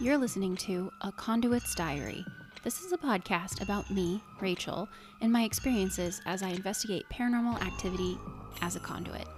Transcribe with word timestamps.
You're 0.00 0.18
listening 0.18 0.56
to 0.56 0.92
A 1.02 1.12
Conduit's 1.12 1.72
Diary. 1.72 2.26
This 2.64 2.82
is 2.82 2.90
a 2.90 2.98
podcast 2.98 3.62
about 3.62 3.88
me, 3.92 4.20
Rachel, 4.40 4.88
and 5.20 5.32
my 5.32 5.44
experiences 5.44 6.20
as 6.26 6.42
I 6.42 6.48
investigate 6.48 7.08
paranormal 7.12 7.62
activity 7.62 8.18
as 8.60 8.74
a 8.74 8.80
conduit. 8.80 9.28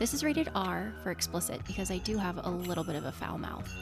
This 0.00 0.12
is 0.12 0.24
rated 0.24 0.50
R 0.56 0.92
for 1.04 1.12
explicit 1.12 1.64
because 1.68 1.92
I 1.92 1.98
do 1.98 2.18
have 2.18 2.44
a 2.44 2.50
little 2.50 2.82
bit 2.82 2.96
of 2.96 3.04
a 3.04 3.12
foul 3.12 3.38
mouth. 3.38 3.72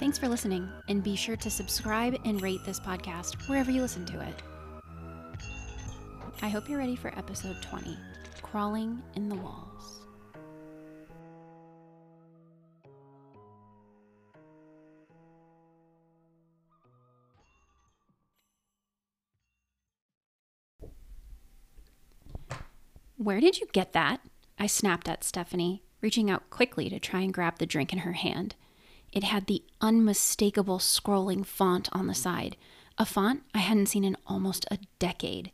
Thanks 0.00 0.16
for 0.16 0.28
listening, 0.28 0.66
and 0.88 1.04
be 1.04 1.14
sure 1.14 1.36
to 1.36 1.50
subscribe 1.50 2.18
and 2.24 2.40
rate 2.40 2.64
this 2.64 2.80
podcast 2.80 3.46
wherever 3.46 3.70
you 3.70 3.82
listen 3.82 4.06
to 4.06 4.20
it. 4.22 4.42
I 6.40 6.48
hope 6.48 6.70
you're 6.70 6.78
ready 6.78 6.96
for 6.96 7.08
episode 7.18 7.60
20 7.60 7.98
Crawling 8.40 9.02
in 9.14 9.28
the 9.28 9.34
Walls. 9.34 9.65
Where 23.26 23.40
did 23.40 23.58
you 23.58 23.66
get 23.72 23.92
that? 23.92 24.20
I 24.56 24.68
snapped 24.68 25.08
at 25.08 25.24
Stephanie, 25.24 25.82
reaching 26.00 26.30
out 26.30 26.48
quickly 26.48 26.88
to 26.88 27.00
try 27.00 27.22
and 27.22 27.34
grab 27.34 27.58
the 27.58 27.66
drink 27.66 27.92
in 27.92 27.98
her 27.98 28.12
hand. 28.12 28.54
It 29.12 29.24
had 29.24 29.46
the 29.46 29.64
unmistakable 29.80 30.78
scrolling 30.78 31.44
font 31.44 31.88
on 31.90 32.06
the 32.06 32.14
side, 32.14 32.56
a 32.96 33.04
font 33.04 33.42
I 33.52 33.58
hadn't 33.58 33.86
seen 33.86 34.04
in 34.04 34.16
almost 34.28 34.64
a 34.70 34.78
decade. 35.00 35.50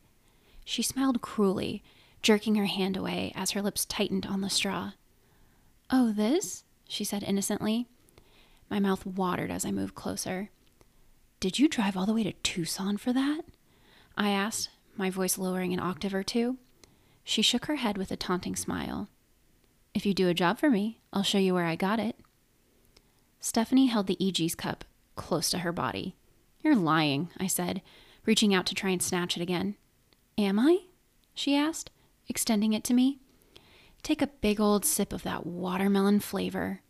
She 0.67 0.83
smiled 0.83 1.23
cruelly, 1.23 1.83
jerking 2.21 2.57
her 2.57 2.67
hand 2.67 2.95
away 2.95 3.33
as 3.35 3.53
her 3.53 3.63
lips 3.63 3.87
tightened 3.87 4.27
on 4.27 4.43
the 4.43 4.51
straw. 4.51 4.91
Oh, 5.89 6.13
this? 6.13 6.65
she 6.87 7.05
said 7.05 7.23
innocently. 7.23 7.87
My 8.69 8.81
mouth 8.81 9.07
watered 9.07 9.51
as 9.51 9.65
I 9.65 9.71
moved 9.71 9.95
closer. 9.95 10.51
Did 11.41 11.59
you 11.59 11.69
drive 11.69 11.97
all 11.97 12.05
the 12.05 12.13
way 12.13 12.25
to 12.25 12.35
Tucson 12.43 12.99
for 12.99 13.15
that? 13.15 13.45
I 14.15 14.29
asked, 14.29 14.69
my 14.95 15.09
voice 15.09 15.39
lowering 15.39 15.73
an 15.73 15.81
octave 15.81 16.15
or 16.15 16.23
two. 16.23 16.59
She 17.25 17.43
shook 17.43 17.67
her 17.67 17.77
head 17.77 17.97
with 17.97 18.11
a 18.11 18.17
taunting 18.17 18.57
smile. 18.57 19.09
If 19.95 20.07
you 20.07 20.15
do 20.15 20.29
a 20.29 20.35
job 20.35 20.59
for 20.59 20.71
me, 20.71 21.01
I'll 21.13 21.23
show 21.23 21.39
you 21.39 21.55
where 21.55 21.67
I 21.67 21.77
got 21.77 22.01
it. 22.01 22.17
Stephanie 23.41 23.87
held 23.87 24.07
the 24.07 24.17
Eegee's 24.17 24.55
cup 24.55 24.85
close 25.17 25.51
to 25.51 25.59
her 25.59 25.73
body. 25.73 26.17
You're 26.63 26.77
lying, 26.77 27.29
I 27.39 27.47
said, 27.47 27.83
reaching 28.25 28.55
out 28.55 28.67
to 28.67 28.75
try 28.75 28.91
and 28.91 29.03
snatch 29.03 29.37
it 29.37 29.43
again. 29.43 29.77
Am 30.39 30.59
I? 30.59 30.85
she 31.35 31.57
asked, 31.57 31.91
extending 32.29 32.73
it 32.73 32.85
to 32.85 32.95
me. 32.95 33.19
Take 34.03 34.23
a 34.23 34.27
big 34.27 34.61
old 34.61 34.85
sip 34.85 35.13
of 35.13 35.23
that 35.23 35.47
watermelon 35.47 36.21
flavor. 36.21 36.81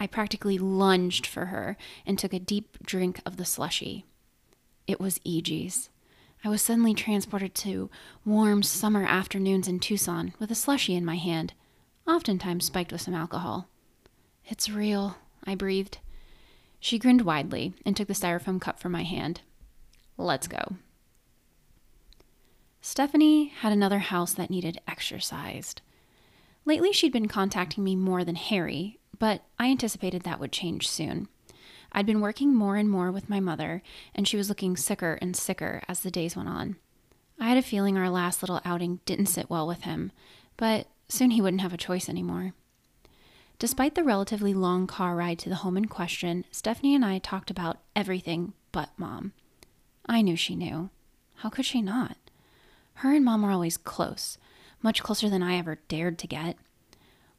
I 0.00 0.06
practically 0.06 0.58
lunged 0.58 1.26
for 1.26 1.46
her 1.46 1.76
and 2.04 2.18
took 2.18 2.32
a 2.32 2.40
deep 2.40 2.78
drink 2.84 3.20
of 3.24 3.36
the 3.36 3.44
slushy. 3.44 4.04
It 4.86 5.00
was 5.00 5.20
Eegee's. 5.20 5.90
I 6.44 6.48
was 6.48 6.60
suddenly 6.60 6.92
transported 6.92 7.54
to 7.56 7.88
warm 8.24 8.64
summer 8.64 9.04
afternoons 9.04 9.68
in 9.68 9.78
Tucson 9.78 10.34
with 10.40 10.50
a 10.50 10.56
slushy 10.56 10.96
in 10.96 11.04
my 11.04 11.16
hand, 11.16 11.54
oftentimes 12.06 12.64
spiked 12.64 12.90
with 12.90 13.00
some 13.00 13.14
alcohol. 13.14 13.68
It's 14.46 14.68
real, 14.68 15.18
I 15.44 15.54
breathed. 15.54 15.98
She 16.80 16.98
grinned 16.98 17.22
widely 17.22 17.74
and 17.86 17.96
took 17.96 18.08
the 18.08 18.14
styrofoam 18.14 18.60
cup 18.60 18.80
from 18.80 18.90
my 18.90 19.04
hand. 19.04 19.42
Let's 20.16 20.48
go. 20.48 20.76
Stephanie 22.80 23.48
had 23.60 23.72
another 23.72 24.00
house 24.00 24.34
that 24.34 24.50
needed 24.50 24.80
exercised. 24.88 25.80
Lately, 26.64 26.92
she'd 26.92 27.12
been 27.12 27.28
contacting 27.28 27.84
me 27.84 27.94
more 27.94 28.24
than 28.24 28.34
Harry, 28.34 28.98
but 29.16 29.42
I 29.60 29.70
anticipated 29.70 30.22
that 30.22 30.40
would 30.40 30.50
change 30.50 30.88
soon. 30.88 31.28
I'd 31.92 32.06
been 32.06 32.20
working 32.20 32.54
more 32.54 32.76
and 32.76 32.90
more 32.90 33.12
with 33.12 33.28
my 33.28 33.38
mother, 33.38 33.82
and 34.14 34.26
she 34.26 34.36
was 34.36 34.48
looking 34.48 34.76
sicker 34.76 35.18
and 35.20 35.36
sicker 35.36 35.82
as 35.88 36.00
the 36.00 36.10
days 36.10 36.34
went 36.34 36.48
on. 36.48 36.76
I 37.38 37.48
had 37.48 37.58
a 37.58 37.62
feeling 37.62 37.96
our 37.98 38.10
last 38.10 38.42
little 38.42 38.60
outing 38.64 39.00
didn't 39.04 39.26
sit 39.26 39.50
well 39.50 39.66
with 39.66 39.82
him, 39.82 40.12
but 40.56 40.86
soon 41.08 41.32
he 41.32 41.40
wouldn't 41.40 41.62
have 41.62 41.74
a 41.74 41.78
choice 41.78 42.08
anymore. 42.08 42.54
Despite 43.58 43.94
the 43.94 44.02
relatively 44.02 44.54
long 44.54 44.86
car 44.86 45.14
ride 45.14 45.38
to 45.40 45.48
the 45.48 45.56
home 45.56 45.76
in 45.76 45.86
question, 45.86 46.44
Stephanie 46.50 46.94
and 46.94 47.04
I 47.04 47.18
talked 47.18 47.50
about 47.50 47.78
everything 47.94 48.54
but 48.72 48.90
mom. 48.96 49.32
I 50.06 50.22
knew 50.22 50.34
she 50.34 50.56
knew. 50.56 50.90
How 51.36 51.48
could 51.48 51.64
she 51.64 51.82
not? 51.82 52.16
Her 52.94 53.14
and 53.14 53.24
mom 53.24 53.42
were 53.42 53.50
always 53.50 53.76
close, 53.76 54.38
much 54.82 55.02
closer 55.02 55.28
than 55.28 55.42
I 55.42 55.56
ever 55.56 55.78
dared 55.88 56.18
to 56.20 56.26
get. 56.26 56.56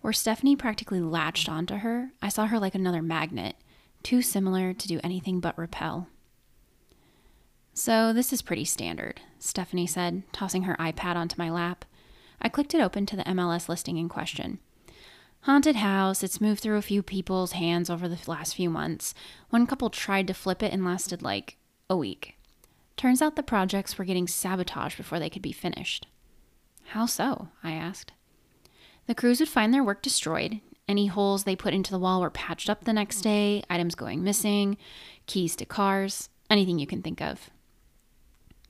Where 0.01 0.13
Stephanie 0.13 0.55
practically 0.55 0.99
latched 0.99 1.49
onto 1.49 1.77
her, 1.77 2.11
I 2.21 2.29
saw 2.29 2.47
her 2.47 2.59
like 2.59 2.75
another 2.75 3.01
magnet, 3.01 3.55
too 4.03 4.21
similar 4.21 4.73
to 4.73 4.87
do 4.87 4.99
anything 5.03 5.39
but 5.39 5.57
repel. 5.57 6.07
So, 7.73 8.13
this 8.13 8.31
is 8.31 8.41
pretty 8.41 8.65
standard, 8.65 9.21
Stephanie 9.39 9.87
said, 9.87 10.23
tossing 10.31 10.63
her 10.63 10.75
iPad 10.75 11.15
onto 11.15 11.35
my 11.37 11.49
lap. 11.49 11.85
I 12.39 12.49
clicked 12.49 12.75
it 12.75 12.81
open 12.81 13.05
to 13.07 13.15
the 13.15 13.23
MLS 13.23 13.67
listing 13.67 13.97
in 13.97 14.09
question. 14.09 14.59
Haunted 15.41 15.77
house, 15.77 16.23
it's 16.23 16.39
moved 16.39 16.61
through 16.61 16.77
a 16.77 16.81
few 16.81 17.01
people's 17.01 17.53
hands 17.53 17.89
over 17.89 18.07
the 18.07 18.19
last 18.27 18.55
few 18.55 18.69
months. 18.69 19.13
One 19.49 19.65
couple 19.65 19.89
tried 19.89 20.27
to 20.27 20.33
flip 20.33 20.61
it 20.61 20.71
and 20.71 20.85
lasted 20.85 21.21
like 21.21 21.57
a 21.89 21.97
week. 21.97 22.35
Turns 22.95 23.21
out 23.21 23.35
the 23.35 23.43
projects 23.43 23.97
were 23.97 24.05
getting 24.05 24.27
sabotaged 24.27 24.95
before 24.95 25.19
they 25.19 25.29
could 25.29 25.41
be 25.41 25.51
finished. 25.51 26.07
How 26.87 27.05
so? 27.05 27.49
I 27.63 27.71
asked. 27.71 28.13
The 29.07 29.15
crews 29.15 29.39
would 29.39 29.49
find 29.49 29.73
their 29.73 29.83
work 29.83 30.01
destroyed. 30.01 30.61
Any 30.87 31.07
holes 31.07 31.43
they 31.43 31.55
put 31.55 31.73
into 31.73 31.91
the 31.91 31.99
wall 31.99 32.21
were 32.21 32.29
patched 32.29 32.69
up 32.69 32.83
the 32.83 32.93
next 32.93 33.19
mm. 33.19 33.23
day, 33.23 33.63
items 33.69 33.95
going 33.95 34.23
missing, 34.23 34.77
keys 35.27 35.55
to 35.57 35.65
cars, 35.65 36.29
anything 36.49 36.79
you 36.79 36.87
can 36.87 37.01
think 37.01 37.21
of. 37.21 37.49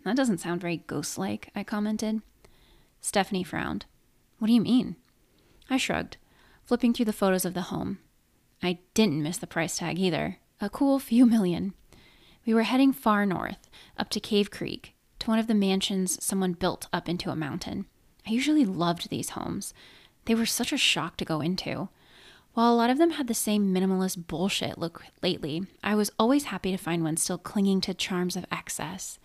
That 0.05 0.15
doesn't 0.15 0.39
sound 0.39 0.61
very 0.61 0.77
ghost 0.77 1.17
like, 1.17 1.49
I 1.55 1.63
commented. 1.63 2.21
Stephanie 3.01 3.43
frowned. 3.43 3.85
What 4.37 4.47
do 4.47 4.53
you 4.53 4.61
mean? 4.61 4.95
I 5.69 5.77
shrugged, 5.77 6.17
flipping 6.63 6.93
through 6.93 7.05
the 7.05 7.13
photos 7.13 7.45
of 7.45 7.53
the 7.53 7.63
home. 7.63 7.99
I 8.61 8.79
didn't 8.93 9.23
miss 9.23 9.37
the 9.37 9.47
price 9.47 9.77
tag 9.77 9.99
either. 9.99 10.37
A 10.61 10.69
cool 10.69 10.99
few 10.99 11.25
million. 11.25 11.73
We 12.45 12.53
were 12.53 12.63
heading 12.63 12.93
far 12.93 13.25
north, 13.25 13.69
up 13.97 14.09
to 14.11 14.19
Cave 14.19 14.51
Creek, 14.51 14.93
to 15.19 15.29
one 15.29 15.39
of 15.39 15.47
the 15.47 15.53
mansions 15.53 16.23
someone 16.23 16.53
built 16.53 16.87
up 16.93 17.07
into 17.07 17.29
a 17.29 17.35
mountain. 17.35 17.85
I 18.27 18.31
usually 18.31 18.65
loved 18.65 19.09
these 19.09 19.31
homes. 19.31 19.73
They 20.25 20.35
were 20.35 20.45
such 20.45 20.71
a 20.71 20.77
shock 20.77 21.17
to 21.17 21.25
go 21.25 21.41
into. 21.41 21.89
While 22.53 22.71
a 22.71 22.75
lot 22.75 22.91
of 22.91 22.99
them 22.99 23.11
had 23.11 23.27
the 23.27 23.33
same 23.33 23.73
minimalist 23.73 24.27
bullshit 24.27 24.77
look 24.77 25.03
lately, 25.23 25.63
I 25.83 25.95
was 25.95 26.11
always 26.19 26.45
happy 26.45 26.71
to 26.71 26.77
find 26.77 27.03
one 27.03 27.17
still 27.17 27.39
clinging 27.39 27.81
to 27.81 27.95
charms 27.95 28.35
of 28.35 28.45
excess. 28.51 29.17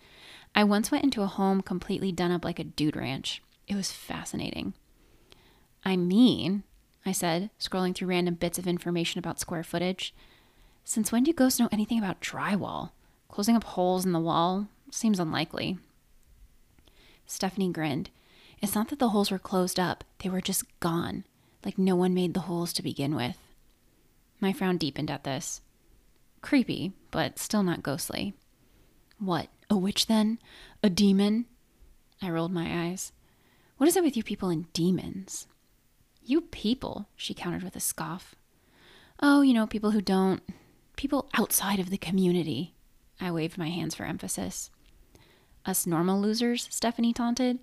I 0.55 0.63
once 0.63 0.89
went 0.89 1.03
into 1.03 1.21
a 1.21 1.27
home 1.27 1.61
completely 1.61 2.11
done 2.11 2.31
up 2.31 2.43
like 2.43 2.57
a 2.57 2.63
dude 2.63 2.95
ranch. 2.95 3.43
It 3.67 3.75
was 3.75 3.91
fascinating. 3.91 4.73
I 5.85 5.95
mean, 5.95 6.63
I 7.05 7.11
said, 7.11 7.51
scrolling 7.59 7.93
through 7.93 8.07
random 8.07 8.33
bits 8.33 8.57
of 8.57 8.67
information 8.67 9.19
about 9.19 9.39
square 9.39 9.63
footage. 9.63 10.13
Since 10.83 11.11
when 11.11 11.23
do 11.23 11.31
ghosts 11.31 11.59
know 11.59 11.69
anything 11.71 11.99
about 11.99 12.21
drywall? 12.21 12.91
Closing 13.27 13.55
up 13.55 13.63
holes 13.63 14.05
in 14.05 14.11
the 14.11 14.19
wall 14.19 14.67
seems 14.89 15.19
unlikely. 15.19 15.77
Stephanie 17.27 17.71
grinned. 17.71 18.09
It's 18.59 18.73
not 18.73 18.87
that 18.89 18.97
the 18.97 19.09
holes 19.09 19.29
were 19.29 19.37
closed 19.37 19.79
up, 19.79 20.03
they 20.23 20.29
were 20.29 20.41
just 20.41 20.63
gone, 20.79 21.25
like 21.63 21.77
no 21.77 21.95
one 21.95 22.13
made 22.13 22.33
the 22.33 22.41
holes 22.41 22.73
to 22.73 22.83
begin 22.83 23.15
with. 23.15 23.37
My 24.39 24.53
frown 24.53 24.77
deepened 24.77 25.11
at 25.11 25.23
this. 25.23 25.61
Creepy, 26.41 26.93
but 27.11 27.37
still 27.37 27.63
not 27.63 27.83
ghostly. 27.83 28.33
What, 29.19 29.49
a 29.69 29.77
witch 29.77 30.07
then? 30.07 30.39
A 30.81 30.89
demon? 30.89 31.45
I 32.21 32.29
rolled 32.29 32.53
my 32.53 32.87
eyes. 32.87 33.11
What 33.77 33.87
is 33.87 33.97
it 33.97 34.03
with 34.03 34.15
you 34.15 34.23
people 34.23 34.49
and 34.49 34.71
demons? 34.73 35.47
You 36.23 36.41
people, 36.41 37.07
she 37.15 37.33
countered 37.33 37.63
with 37.63 37.75
a 37.75 37.81
scoff. 37.81 38.35
Oh, 39.21 39.41
you 39.41 39.53
know, 39.53 39.67
people 39.67 39.91
who 39.91 40.01
don't. 40.01 40.41
People 40.95 41.29
outside 41.37 41.79
of 41.79 41.89
the 41.89 41.97
community. 41.97 42.73
I 43.19 43.31
waved 43.31 43.57
my 43.57 43.69
hands 43.69 43.95
for 43.95 44.03
emphasis. 44.03 44.69
Us 45.65 45.85
normal 45.85 46.21
losers, 46.21 46.67
Stephanie 46.71 47.13
taunted, 47.13 47.59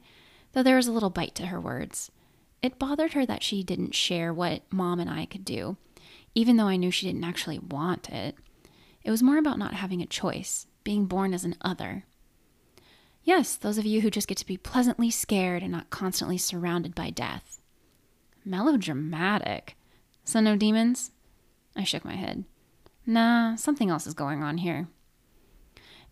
though 0.53 0.63
there 0.63 0.77
was 0.77 0.87
a 0.87 0.93
little 0.93 1.11
bite 1.11 1.35
to 1.37 1.47
her 1.47 1.61
words. 1.61 2.11
It 2.67 2.81
bothered 2.81 3.13
her 3.13 3.25
that 3.25 3.45
she 3.45 3.63
didn't 3.63 3.95
share 3.95 4.35
what 4.35 4.63
mom 4.73 4.99
and 4.99 5.09
I 5.09 5.27
could 5.27 5.45
do, 5.45 5.77
even 6.35 6.57
though 6.57 6.67
I 6.67 6.75
knew 6.75 6.91
she 6.91 7.07
didn't 7.07 7.23
actually 7.23 7.61
want 7.61 8.11
it. 8.11 8.35
It 9.05 9.13
was 9.13 9.23
more 9.23 9.39
about 9.39 9.57
not 9.61 9.75
having 9.75 10.03
a 10.03 10.07
choice, 10.07 10.67
being 10.83 11.07
born 11.07 11.33
as 11.33 11.45
an 11.45 11.55
other. 11.61 12.07
Yes, 13.23 13.55
those 13.55 13.79
of 13.79 13.87
you 13.87 14.01
who 14.01 14.11
just 14.11 14.27
get 14.27 14.37
to 14.39 14.47
be 14.47 14.57
pleasantly 14.57 15.13
scared 15.13 15.63
and 15.63 15.71
not 15.71 15.91
constantly 15.91 16.39
surrounded 16.39 16.93
by 16.93 17.11
death. 17.11 17.61
Melodramatic. 18.45 19.77
So, 20.25 20.41
no 20.41 20.57
demons? 20.57 21.13
I 21.77 21.85
shook 21.85 22.05
my 22.05 22.17
head. 22.17 22.47
Nah, 23.07 23.55
something 23.55 23.91
else 23.91 24.09
is 24.09 24.15
going 24.15 24.43
on 24.43 24.59
here. 24.59 24.89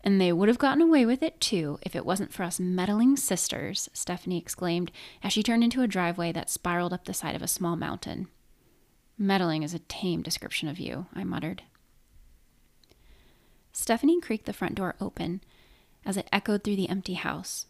And 0.07 0.21
they 0.21 0.35
would 0.35 0.49
have 0.49 0.59
gotten 0.59 0.83
away 0.83 1.07
with 1.07 1.23
it 1.23 1.41
too 1.41 1.79
if 1.81 1.97
it 1.97 2.05
wasn't 2.05 2.33
for 2.33 2.43
us 2.43 2.61
meddling 2.61 3.17
sisters, 3.17 3.89
Stephanie 3.95 4.37
exclaimed 4.37 4.93
as 5.23 5.33
she 5.33 5.43
turned 5.43 5.65
into 5.65 5.81
a 5.81 5.89
driveway 5.89 6.31
that 6.33 6.51
spiraled 6.51 6.93
up 6.93 7.07
the 7.07 7.15
side 7.15 7.35
of 7.35 7.41
a 7.41 7.49
small 7.49 7.75
mountain. 7.75 8.29
Meddling 9.17 9.63
is 9.63 9.73
a 9.73 9.79
tame 9.79 10.21
description 10.21 10.69
of 10.69 10.79
you, 10.79 11.07
I 11.15 11.25
muttered. 11.25 11.63
Stephanie 13.73 14.21
creaked 14.21 14.45
the 14.45 14.53
front 14.53 14.75
door 14.75 14.95
open 15.01 15.41
as 16.05 16.19
it 16.19 16.29
echoed 16.31 16.63
through 16.63 16.77
the 16.77 16.91
empty 16.91 17.15
house. 17.15 17.67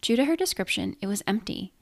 True 0.00 0.14
to 0.14 0.26
her 0.26 0.36
description, 0.36 0.96
it 1.00 1.08
was 1.08 1.22
empty, 1.26 1.72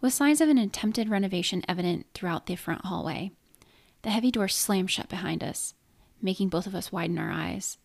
with 0.00 0.14
signs 0.14 0.40
of 0.40 0.48
an 0.48 0.58
attempted 0.58 1.08
renovation 1.08 1.64
evident 1.68 2.06
throughout 2.14 2.46
the 2.46 2.54
front 2.54 2.84
hallway. 2.84 3.32
The 4.02 4.10
heavy 4.10 4.30
door 4.30 4.46
slammed 4.46 4.92
shut 4.92 5.08
behind 5.08 5.42
us, 5.42 5.74
making 6.22 6.48
both 6.48 6.68
of 6.68 6.76
us 6.76 6.92
widen 6.92 7.18
our 7.18 7.32
eyes. 7.32 7.76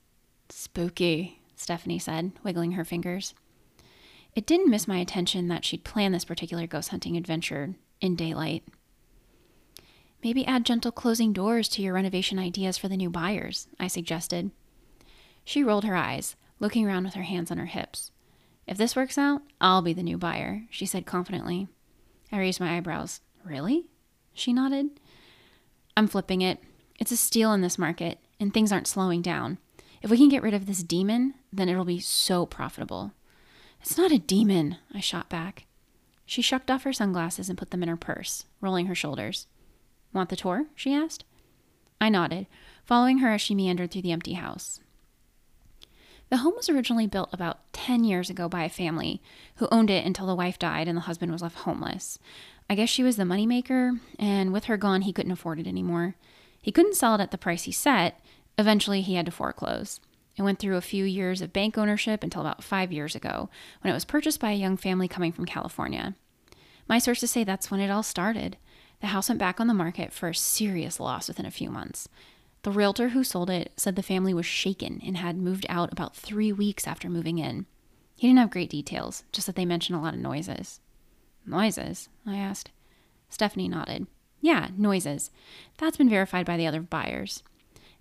Spooky, 0.49 1.41
Stephanie 1.63 1.97
said, 1.97 2.33
wiggling 2.43 2.73
her 2.73 2.83
fingers. 2.83 3.33
It 4.35 4.45
didn't 4.45 4.69
miss 4.69 4.85
my 4.85 4.97
attention 4.97 5.47
that 5.47 5.63
she'd 5.63 5.85
planned 5.85 6.13
this 6.13 6.25
particular 6.25 6.67
ghost 6.67 6.89
hunting 6.89 7.15
adventure 7.15 7.75
in 8.01 8.17
daylight. 8.17 8.63
Maybe 10.21 10.45
add 10.45 10.65
gentle 10.65 10.91
closing 10.91 11.31
doors 11.31 11.69
to 11.69 11.81
your 11.81 11.93
renovation 11.93 12.37
ideas 12.37 12.77
for 12.77 12.89
the 12.89 12.97
new 12.97 13.09
buyers, 13.09 13.67
I 13.79 13.87
suggested. 13.87 14.51
She 15.45 15.63
rolled 15.63 15.85
her 15.85 15.95
eyes, 15.95 16.35
looking 16.59 16.85
around 16.85 17.05
with 17.05 17.13
her 17.13 17.23
hands 17.23 17.49
on 17.49 17.57
her 17.57 17.65
hips. 17.65 18.11
If 18.67 18.77
this 18.77 18.95
works 18.95 19.17
out, 19.17 19.41
I'll 19.61 19.81
be 19.81 19.93
the 19.93 20.03
new 20.03 20.17
buyer, 20.17 20.63
she 20.69 20.85
said 20.85 21.05
confidently. 21.05 21.69
I 22.29 22.39
raised 22.39 22.59
my 22.59 22.75
eyebrows. 22.75 23.21
Really? 23.45 23.85
She 24.33 24.51
nodded. 24.51 24.89
I'm 25.95 26.07
flipping 26.07 26.41
it. 26.41 26.59
It's 26.99 27.11
a 27.11 27.17
steal 27.17 27.53
in 27.53 27.61
this 27.61 27.77
market, 27.77 28.19
and 28.37 28.53
things 28.53 28.71
aren't 28.73 28.87
slowing 28.87 29.21
down. 29.21 29.59
If 30.03 30.11
we 30.11 30.17
can 30.17 30.27
get 30.27 30.43
rid 30.43 30.53
of 30.53 30.65
this 30.65 30.83
demon, 30.83 31.33
then 31.51 31.69
it'll 31.69 31.85
be 31.85 32.01
so 32.01 32.45
profitable. 32.45 33.13
It's 33.81 33.97
not 33.97 34.11
a 34.11 34.19
demon, 34.19 34.77
I 34.93 34.99
shot 34.99 35.29
back. 35.29 35.65
She 36.25 36.41
shucked 36.41 36.69
off 36.69 36.83
her 36.83 36.91
sunglasses 36.91 37.47
and 37.47 37.57
put 37.57 37.71
them 37.71 37.81
in 37.81 37.89
her 37.89 37.97
purse, 37.97 38.45
rolling 38.59 38.87
her 38.87 38.95
shoulders. 38.95 39.47
Want 40.11 40.29
the 40.29 40.35
tour? 40.35 40.65
she 40.75 40.93
asked. 40.93 41.23
I 42.01 42.09
nodded, 42.09 42.47
following 42.83 43.19
her 43.19 43.31
as 43.31 43.41
she 43.41 43.55
meandered 43.55 43.91
through 43.91 44.01
the 44.01 44.11
empty 44.11 44.33
house. 44.33 44.81
The 46.29 46.37
home 46.37 46.53
was 46.57 46.69
originally 46.69 47.07
built 47.07 47.29
about 47.31 47.71
10 47.71 48.03
years 48.03 48.29
ago 48.29 48.49
by 48.49 48.63
a 48.63 48.69
family 48.69 49.21
who 49.57 49.67
owned 49.71 49.89
it 49.89 50.05
until 50.05 50.27
the 50.27 50.35
wife 50.35 50.59
died 50.59 50.87
and 50.87 50.97
the 50.97 51.01
husband 51.01 51.31
was 51.31 51.41
left 51.41 51.59
homeless. 51.59 52.19
I 52.69 52.75
guess 52.75 52.89
she 52.89 53.03
was 53.03 53.15
the 53.15 53.23
moneymaker, 53.23 53.99
and 54.19 54.51
with 54.51 54.65
her 54.65 54.75
gone, 54.75 55.03
he 55.03 55.13
couldn't 55.13 55.31
afford 55.31 55.59
it 55.59 55.67
anymore. 55.67 56.15
He 56.61 56.71
couldn't 56.71 56.95
sell 56.95 57.15
it 57.15 57.21
at 57.21 57.31
the 57.31 57.37
price 57.37 57.63
he 57.63 57.71
set. 57.71 58.19
Eventually, 58.57 59.01
he 59.01 59.15
had 59.15 59.25
to 59.25 59.31
foreclose. 59.31 59.99
It 60.35 60.41
went 60.41 60.59
through 60.59 60.77
a 60.77 60.81
few 60.81 61.05
years 61.05 61.41
of 61.41 61.53
bank 61.53 61.77
ownership 61.77 62.23
until 62.23 62.41
about 62.41 62.63
five 62.63 62.91
years 62.91 63.15
ago, 63.15 63.49
when 63.81 63.91
it 63.91 63.93
was 63.93 64.05
purchased 64.05 64.39
by 64.39 64.51
a 64.51 64.55
young 64.55 64.77
family 64.77 65.07
coming 65.07 65.31
from 65.31 65.45
California. 65.45 66.15
My 66.87 66.97
sources 66.97 67.31
say 67.31 67.43
that's 67.43 67.69
when 67.69 67.79
it 67.79 67.91
all 67.91 68.03
started. 68.03 68.57
The 69.01 69.07
house 69.07 69.29
went 69.29 69.39
back 69.39 69.59
on 69.59 69.67
the 69.67 69.73
market 69.73 70.11
for 70.13 70.29
a 70.29 70.35
serious 70.35 70.99
loss 70.99 71.27
within 71.27 71.45
a 71.45 71.51
few 71.51 71.69
months. 71.69 72.07
The 72.63 72.71
realtor 72.71 73.09
who 73.09 73.23
sold 73.23 73.49
it 73.49 73.73
said 73.75 73.95
the 73.95 74.01
family 74.03 74.33
was 74.33 74.45
shaken 74.45 75.01
and 75.05 75.17
had 75.17 75.37
moved 75.37 75.65
out 75.69 75.91
about 75.91 76.15
three 76.15 76.51
weeks 76.51 76.87
after 76.87 77.09
moving 77.09 77.37
in. 77.37 77.65
He 78.15 78.27
didn't 78.27 78.39
have 78.39 78.51
great 78.51 78.69
details, 78.69 79.23
just 79.31 79.47
that 79.47 79.55
they 79.55 79.65
mentioned 79.65 79.99
a 79.99 80.01
lot 80.01 80.13
of 80.13 80.19
noises. 80.21 80.79
Noises? 81.45 82.07
I 82.25 82.37
asked. 82.37 82.71
Stephanie 83.29 83.67
nodded. 83.67 84.07
Yeah, 84.39 84.69
noises. 84.77 85.29
That's 85.77 85.97
been 85.97 86.09
verified 86.09 86.45
by 86.45 86.55
the 86.55 86.67
other 86.67 86.81
buyers. 86.81 87.43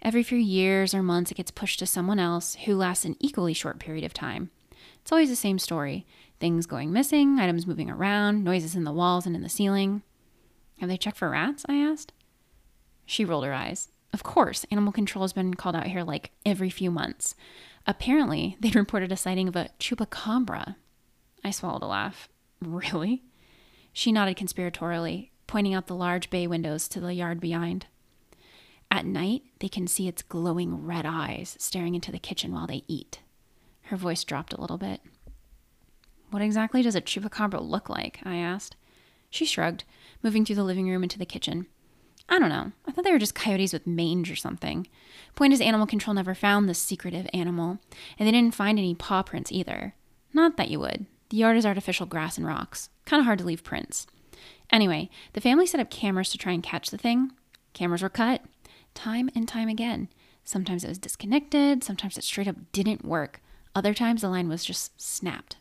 Every 0.03 0.25
few 0.25 0.39
years 0.39 0.95
or 0.95 1.03
months, 1.03 1.31
it 1.31 1.37
gets 1.37 1.53
pushed 1.53 1.79
to 1.79 1.87
someone 1.87 2.19
else 2.19 2.57
who 2.65 2.75
lasts 2.75 3.05
an 3.05 3.17
equally 3.21 3.55
short 3.55 3.79
period 3.79 4.05
of 4.05 4.13
time. 4.13 4.51
It's 5.01 5.13
always 5.13 5.31
the 5.31 5.37
same 5.37 5.59
story 5.59 6.07
things 6.41 6.67
going 6.67 6.93
missing, 6.93 7.39
items 7.39 7.69
moving 7.69 7.89
around, 7.89 8.43
noises 8.43 8.75
in 8.75 8.83
the 8.83 8.91
walls 8.91 9.27
and 9.27 9.37
in 9.37 9.43
the 9.43 9.49
ceiling. 9.49 10.03
Have 10.81 10.89
they 10.89 10.97
checked 10.97 11.19
for 11.19 11.31
rats? 11.31 11.65
I 11.69 11.77
asked. 11.77 12.13
She 13.07 13.25
rolled 13.25 13.45
her 13.45 13.53
eyes. 13.55 13.91
Of 14.13 14.25
course, 14.25 14.67
animal 14.69 14.93
control 14.93 15.23
has 15.23 15.33
been 15.33 15.55
called 15.55 15.77
out 15.77 15.87
here 15.87 16.03
like 16.03 16.33
every 16.45 16.69
few 16.69 16.91
months. 16.91 17.37
Apparently, 17.87 18.57
they'd 18.61 18.75
reported 18.75 19.13
a 19.13 19.17
sighting 19.17 19.47
of 19.47 19.55
a 19.55 19.71
chupacabra. 19.79 20.75
I 21.45 21.53
swallowed 21.53 21.83
a 21.83 21.87
laugh. 21.87 22.29
Really? 22.65 23.25
She 23.93 24.13
nodded 24.13 24.37
conspiratorially, 24.37 25.31
pointing 25.49 25.75
out 25.75 25.89
the 25.89 25.97
large 25.97 26.31
bay 26.31 26.47
windows 26.47 26.87
to 26.89 27.01
the 27.01 27.13
yard 27.13 27.41
behind. 27.41 27.87
At 28.93 29.07
night, 29.07 29.45
they 29.61 29.71
can 29.71 29.87
see 29.87 30.07
its 30.07 30.21
glowing 30.21 30.85
red 30.85 31.07
eyes 31.07 31.57
staring 31.59 31.95
into 31.95 32.13
the 32.13 32.19
kitchen 32.19 32.53
while 32.53 32.67
they 32.67 32.85
eat. 32.87 33.21
Her 33.85 33.97
voice 33.97 34.23
dropped 34.23 34.53
a 34.53 34.61
little 34.61 34.77
bit. 34.77 35.01
What 36.31 36.43
exactly 36.43 36.83
does 36.83 36.95
a 36.95 37.01
chupacabra 37.01 37.67
look 37.67 37.89
like? 37.89 38.21
I 38.23 38.37
asked. 38.37 38.77
She 39.31 39.47
shrugged, 39.47 39.85
moving 40.23 40.45
through 40.45 40.57
the 40.57 40.63
living 40.63 40.91
room 40.91 41.03
into 41.03 41.19
the 41.19 41.25
kitchen. 41.25 41.69
I 42.29 42.39
don't 42.39 42.51
know. 42.51 42.73
I 42.87 42.93
thought 42.93 43.05
they 43.05 43.13
were 43.13 43.19
just 43.19 43.35
coyotes 43.35 43.73
with 43.73 43.87
mange 43.87 44.31
or 44.31 44.37
something. 44.37 44.87
Point 45.35 45.55
is, 45.55 45.63
animal 45.63 45.87
control 45.87 46.13
never 46.13 46.35
found 46.35 46.69
this 46.69 46.79
secretive 46.79 47.27
animal, 47.33 47.79
and 48.19 48.29
they 48.29 48.33
didn't 48.33 48.55
find 48.55 48.79
any 48.79 48.95
paw 48.95 49.23
prints 49.23 49.51
either. 49.51 49.95
Not 50.35 50.59
that 50.59 50.69
you 50.69 50.79
would. 50.81 51.07
The 51.31 51.39
yard 51.39 51.57
is 51.57 51.65
artificial 51.65 52.05
grass 52.05 52.37
and 52.37 52.47
rocks. 52.47 52.91
Kind 53.07 53.21
of 53.21 53.25
hard 53.25 53.39
to 53.39 53.47
leave 53.47 53.65
prints. 53.65 54.07
Anyway, 54.71 55.09
the 55.33 55.41
family 55.41 55.67
set 55.67 55.81
up 55.81 55.89
cameras 55.89 56.29
to 56.29 56.37
try 56.37 56.53
and 56.53 56.63
catch 56.63 56.91
the 56.91 56.99
thing. 56.99 57.33
Cameras 57.73 58.03
were 58.03 58.11
cut. 58.11 58.43
Time 58.95 59.31
and 59.35 59.49
time 59.49 59.69
again. 59.69 60.09
Sometimes 60.45 60.85
it 60.85 60.89
was 60.89 60.99
disconnected, 60.99 61.85
sometimes 61.85 62.19
it 62.19 62.25
straight 62.25 62.49
up 62.49 62.57
didn't 62.73 63.05
work. 63.05 63.41
Other 63.75 63.95
times 63.95 64.21
the 64.21 64.29
line 64.29 64.49
was 64.49 64.65
just 64.65 65.01
snapped. 65.01 65.57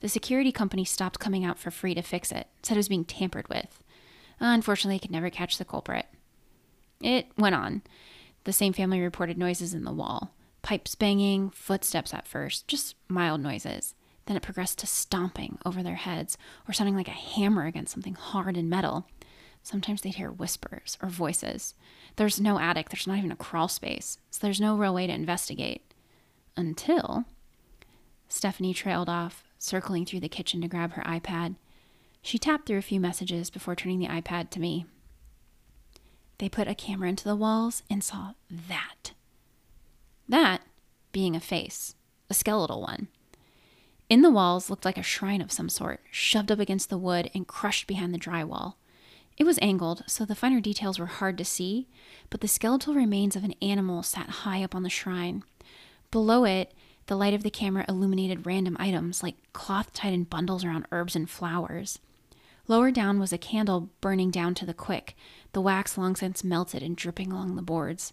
The 0.00 0.08
security 0.08 0.52
company 0.52 0.84
stopped 0.84 1.18
coming 1.18 1.44
out 1.44 1.58
for 1.58 1.70
free 1.70 1.94
to 1.94 2.02
fix 2.02 2.30
it, 2.30 2.48
said 2.62 2.76
it 2.76 2.78
was 2.78 2.88
being 2.88 3.04
tampered 3.04 3.48
with. 3.48 3.82
Unfortunately, 4.38 4.96
it 4.96 5.02
could 5.02 5.10
never 5.10 5.30
catch 5.30 5.58
the 5.58 5.64
culprit. 5.64 6.06
It 7.00 7.26
went 7.36 7.54
on. 7.54 7.82
The 8.44 8.52
same 8.52 8.72
family 8.72 9.00
reported 9.00 9.38
noises 9.38 9.74
in 9.74 9.84
the 9.84 9.92
wall 9.92 10.32
pipes 10.62 10.96
banging, 10.96 11.48
footsteps 11.50 12.12
at 12.12 12.26
first, 12.26 12.66
just 12.66 12.96
mild 13.06 13.40
noises. 13.40 13.94
Then 14.26 14.36
it 14.36 14.42
progressed 14.42 14.78
to 14.80 14.86
stomping 14.86 15.58
over 15.64 15.80
their 15.80 15.94
heads 15.94 16.36
or 16.66 16.72
sounding 16.72 16.96
like 16.96 17.06
a 17.06 17.12
hammer 17.12 17.66
against 17.66 17.92
something 17.92 18.14
hard 18.14 18.56
and 18.56 18.68
metal. 18.68 19.06
Sometimes 19.66 20.02
they'd 20.02 20.14
hear 20.14 20.30
whispers 20.30 20.96
or 21.02 21.08
voices. 21.08 21.74
There's 22.14 22.40
no 22.40 22.60
attic, 22.60 22.88
there's 22.88 23.08
not 23.08 23.18
even 23.18 23.32
a 23.32 23.36
crawl 23.36 23.66
space, 23.66 24.16
so 24.30 24.38
there's 24.40 24.60
no 24.60 24.76
real 24.76 24.94
way 24.94 25.08
to 25.08 25.12
investigate. 25.12 25.92
Until 26.56 27.24
Stephanie 28.28 28.72
trailed 28.72 29.08
off, 29.08 29.42
circling 29.58 30.06
through 30.06 30.20
the 30.20 30.28
kitchen 30.28 30.60
to 30.60 30.68
grab 30.68 30.92
her 30.92 31.02
iPad. 31.02 31.56
She 32.22 32.38
tapped 32.38 32.68
through 32.68 32.78
a 32.78 32.82
few 32.82 33.00
messages 33.00 33.50
before 33.50 33.74
turning 33.74 33.98
the 33.98 34.06
iPad 34.06 34.50
to 34.50 34.60
me. 34.60 34.86
They 36.38 36.48
put 36.48 36.68
a 36.68 36.74
camera 36.76 37.08
into 37.08 37.24
the 37.24 37.34
walls 37.34 37.82
and 37.90 38.04
saw 38.04 38.34
that. 38.68 39.14
That 40.28 40.62
being 41.10 41.34
a 41.34 41.40
face, 41.40 41.96
a 42.30 42.34
skeletal 42.34 42.82
one. 42.82 43.08
In 44.08 44.22
the 44.22 44.30
walls 44.30 44.70
looked 44.70 44.84
like 44.84 44.98
a 44.98 45.02
shrine 45.02 45.40
of 45.40 45.50
some 45.50 45.68
sort, 45.68 46.02
shoved 46.12 46.52
up 46.52 46.60
against 46.60 46.88
the 46.88 46.98
wood 46.98 47.32
and 47.34 47.48
crushed 47.48 47.88
behind 47.88 48.14
the 48.14 48.18
drywall. 48.18 48.74
It 49.36 49.44
was 49.44 49.58
angled, 49.60 50.02
so 50.06 50.24
the 50.24 50.34
finer 50.34 50.60
details 50.60 50.98
were 50.98 51.06
hard 51.06 51.36
to 51.38 51.44
see, 51.44 51.88
but 52.30 52.40
the 52.40 52.48
skeletal 52.48 52.94
remains 52.94 53.36
of 53.36 53.44
an 53.44 53.54
animal 53.60 54.02
sat 54.02 54.30
high 54.30 54.64
up 54.64 54.74
on 54.74 54.82
the 54.82 54.88
shrine. 54.88 55.44
Below 56.10 56.44
it, 56.44 56.72
the 57.06 57.16
light 57.16 57.34
of 57.34 57.42
the 57.42 57.50
camera 57.50 57.84
illuminated 57.88 58.46
random 58.46 58.76
items 58.80 59.22
like 59.22 59.36
cloth 59.52 59.92
tied 59.92 60.14
in 60.14 60.24
bundles 60.24 60.64
around 60.64 60.86
herbs 60.90 61.14
and 61.14 61.28
flowers. 61.28 61.98
Lower 62.66 62.90
down 62.90 63.20
was 63.20 63.32
a 63.32 63.38
candle 63.38 63.90
burning 64.00 64.30
down 64.30 64.54
to 64.54 64.66
the 64.66 64.74
quick, 64.74 65.14
the 65.52 65.60
wax 65.60 65.96
long 65.96 66.16
since 66.16 66.42
melted 66.42 66.82
and 66.82 66.96
dripping 66.96 67.30
along 67.30 67.54
the 67.54 67.62
boards. 67.62 68.12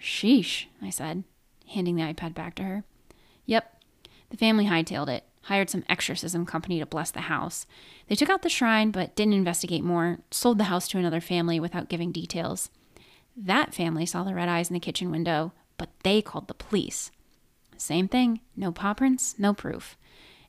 Sheesh, 0.00 0.66
I 0.82 0.90
said, 0.90 1.24
handing 1.68 1.96
the 1.96 2.02
iPad 2.02 2.34
back 2.34 2.56
to 2.56 2.62
her. 2.62 2.84
Yep, 3.46 3.82
the 4.30 4.36
family 4.36 4.66
hightailed 4.66 5.08
it, 5.08 5.24
hired 5.44 5.70
some 5.70 5.84
exorcism 5.88 6.46
company 6.46 6.78
to 6.78 6.86
bless 6.86 7.10
the 7.10 7.22
house. 7.22 7.66
They 8.08 8.14
took 8.14 8.30
out 8.30 8.42
the 8.42 8.48
shrine 8.48 8.90
but 8.90 9.14
didn't 9.14 9.34
investigate 9.34 9.84
more, 9.84 10.18
sold 10.30 10.58
the 10.58 10.64
house 10.64 10.88
to 10.88 10.98
another 10.98 11.20
family 11.20 11.60
without 11.60 11.88
giving 11.88 12.12
details. 12.12 12.70
That 13.36 13.74
family 13.74 14.06
saw 14.06 14.24
the 14.24 14.34
red 14.34 14.48
eyes 14.48 14.70
in 14.70 14.74
the 14.74 14.80
kitchen 14.80 15.10
window, 15.10 15.52
but 15.76 15.90
they 16.02 16.22
called 16.22 16.48
the 16.48 16.54
police. 16.54 17.10
Same 17.76 18.08
thing, 18.08 18.40
no 18.56 18.72
paw 18.72 18.94
prints, 18.94 19.34
no 19.38 19.52
proof. 19.52 19.96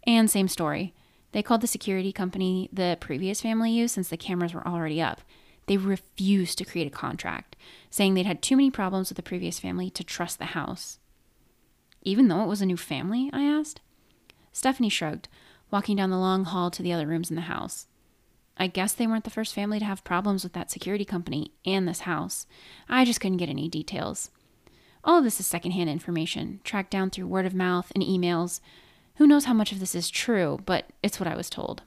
And 0.05 0.29
same 0.29 0.47
story. 0.47 0.93
They 1.31 1.43
called 1.43 1.61
the 1.61 1.67
security 1.67 2.11
company 2.13 2.69
the 2.71 2.97
previous 2.99 3.41
family 3.41 3.71
used 3.71 3.95
since 3.95 4.09
the 4.09 4.17
cameras 4.17 4.53
were 4.53 4.65
already 4.65 5.01
up. 5.01 5.21
They 5.67 5.77
refused 5.77 6.57
to 6.59 6.65
create 6.65 6.87
a 6.87 6.91
contract, 6.91 7.55
saying 7.89 8.13
they'd 8.13 8.25
had 8.25 8.41
too 8.41 8.55
many 8.55 8.69
problems 8.69 9.09
with 9.09 9.17
the 9.17 9.23
previous 9.23 9.59
family 9.59 9.89
to 9.89 10.03
trust 10.03 10.37
the 10.37 10.45
house. 10.45 10.99
Even 12.03 12.27
though 12.27 12.43
it 12.43 12.47
was 12.47 12.61
a 12.61 12.67
new 12.67 12.77
family? 12.77 13.29
I 13.33 13.43
asked. 13.43 13.81
Stephanie 14.55 14.87
shrugged, 14.87 15.27
walking 15.69 15.97
down 15.97 16.11
the 16.11 16.17
long 16.17 16.45
hall 16.45 16.71
to 16.71 16.81
the 16.81 16.93
other 16.93 17.05
rooms 17.05 17.29
in 17.29 17.35
the 17.35 17.41
house. 17.41 17.87
I 18.55 18.67
guess 18.67 18.93
they 18.93 19.05
weren't 19.05 19.25
the 19.25 19.29
first 19.29 19.53
family 19.53 19.79
to 19.79 19.85
have 19.85 20.05
problems 20.05 20.43
with 20.43 20.53
that 20.53 20.71
security 20.71 21.03
company 21.03 21.51
and 21.65 21.85
this 21.85 21.99
house. 21.99 22.47
I 22.87 23.03
just 23.03 23.19
couldn't 23.19 23.35
get 23.35 23.49
any 23.49 23.67
details. 23.67 24.31
All 25.03 25.17
of 25.17 25.25
this 25.25 25.41
is 25.41 25.45
secondhand 25.45 25.89
information, 25.89 26.61
tracked 26.63 26.89
down 26.89 27.09
through 27.09 27.27
word 27.27 27.45
of 27.45 27.53
mouth 27.53 27.91
and 27.93 28.01
emails, 28.01 28.61
who 29.15 29.27
knows 29.27 29.43
how 29.43 29.53
much 29.53 29.73
of 29.73 29.81
this 29.81 29.93
is 29.93 30.09
true, 30.09 30.57
but 30.65 30.89
it's 31.03 31.19
what 31.19 31.27
I 31.27 31.35
was 31.35 31.49
told. 31.49 31.81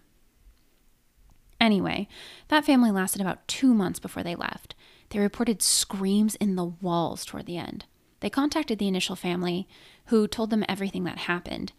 Anyway, 1.58 2.06
that 2.48 2.66
family 2.66 2.90
lasted 2.90 3.22
about 3.22 3.48
two 3.48 3.72
months 3.72 3.98
before 3.98 4.22
they 4.22 4.34
left. 4.34 4.74
They 5.08 5.20
reported 5.20 5.62
screams 5.62 6.34
in 6.34 6.56
the 6.56 6.66
walls 6.66 7.24
toward 7.24 7.46
the 7.46 7.56
end. 7.56 7.86
They 8.20 8.28
contacted 8.28 8.78
the 8.78 8.88
initial 8.88 9.16
family, 9.16 9.66
who 10.06 10.28
told 10.28 10.50
them 10.50 10.66
everything 10.68 11.04
that 11.04 11.20
happened. 11.20 11.72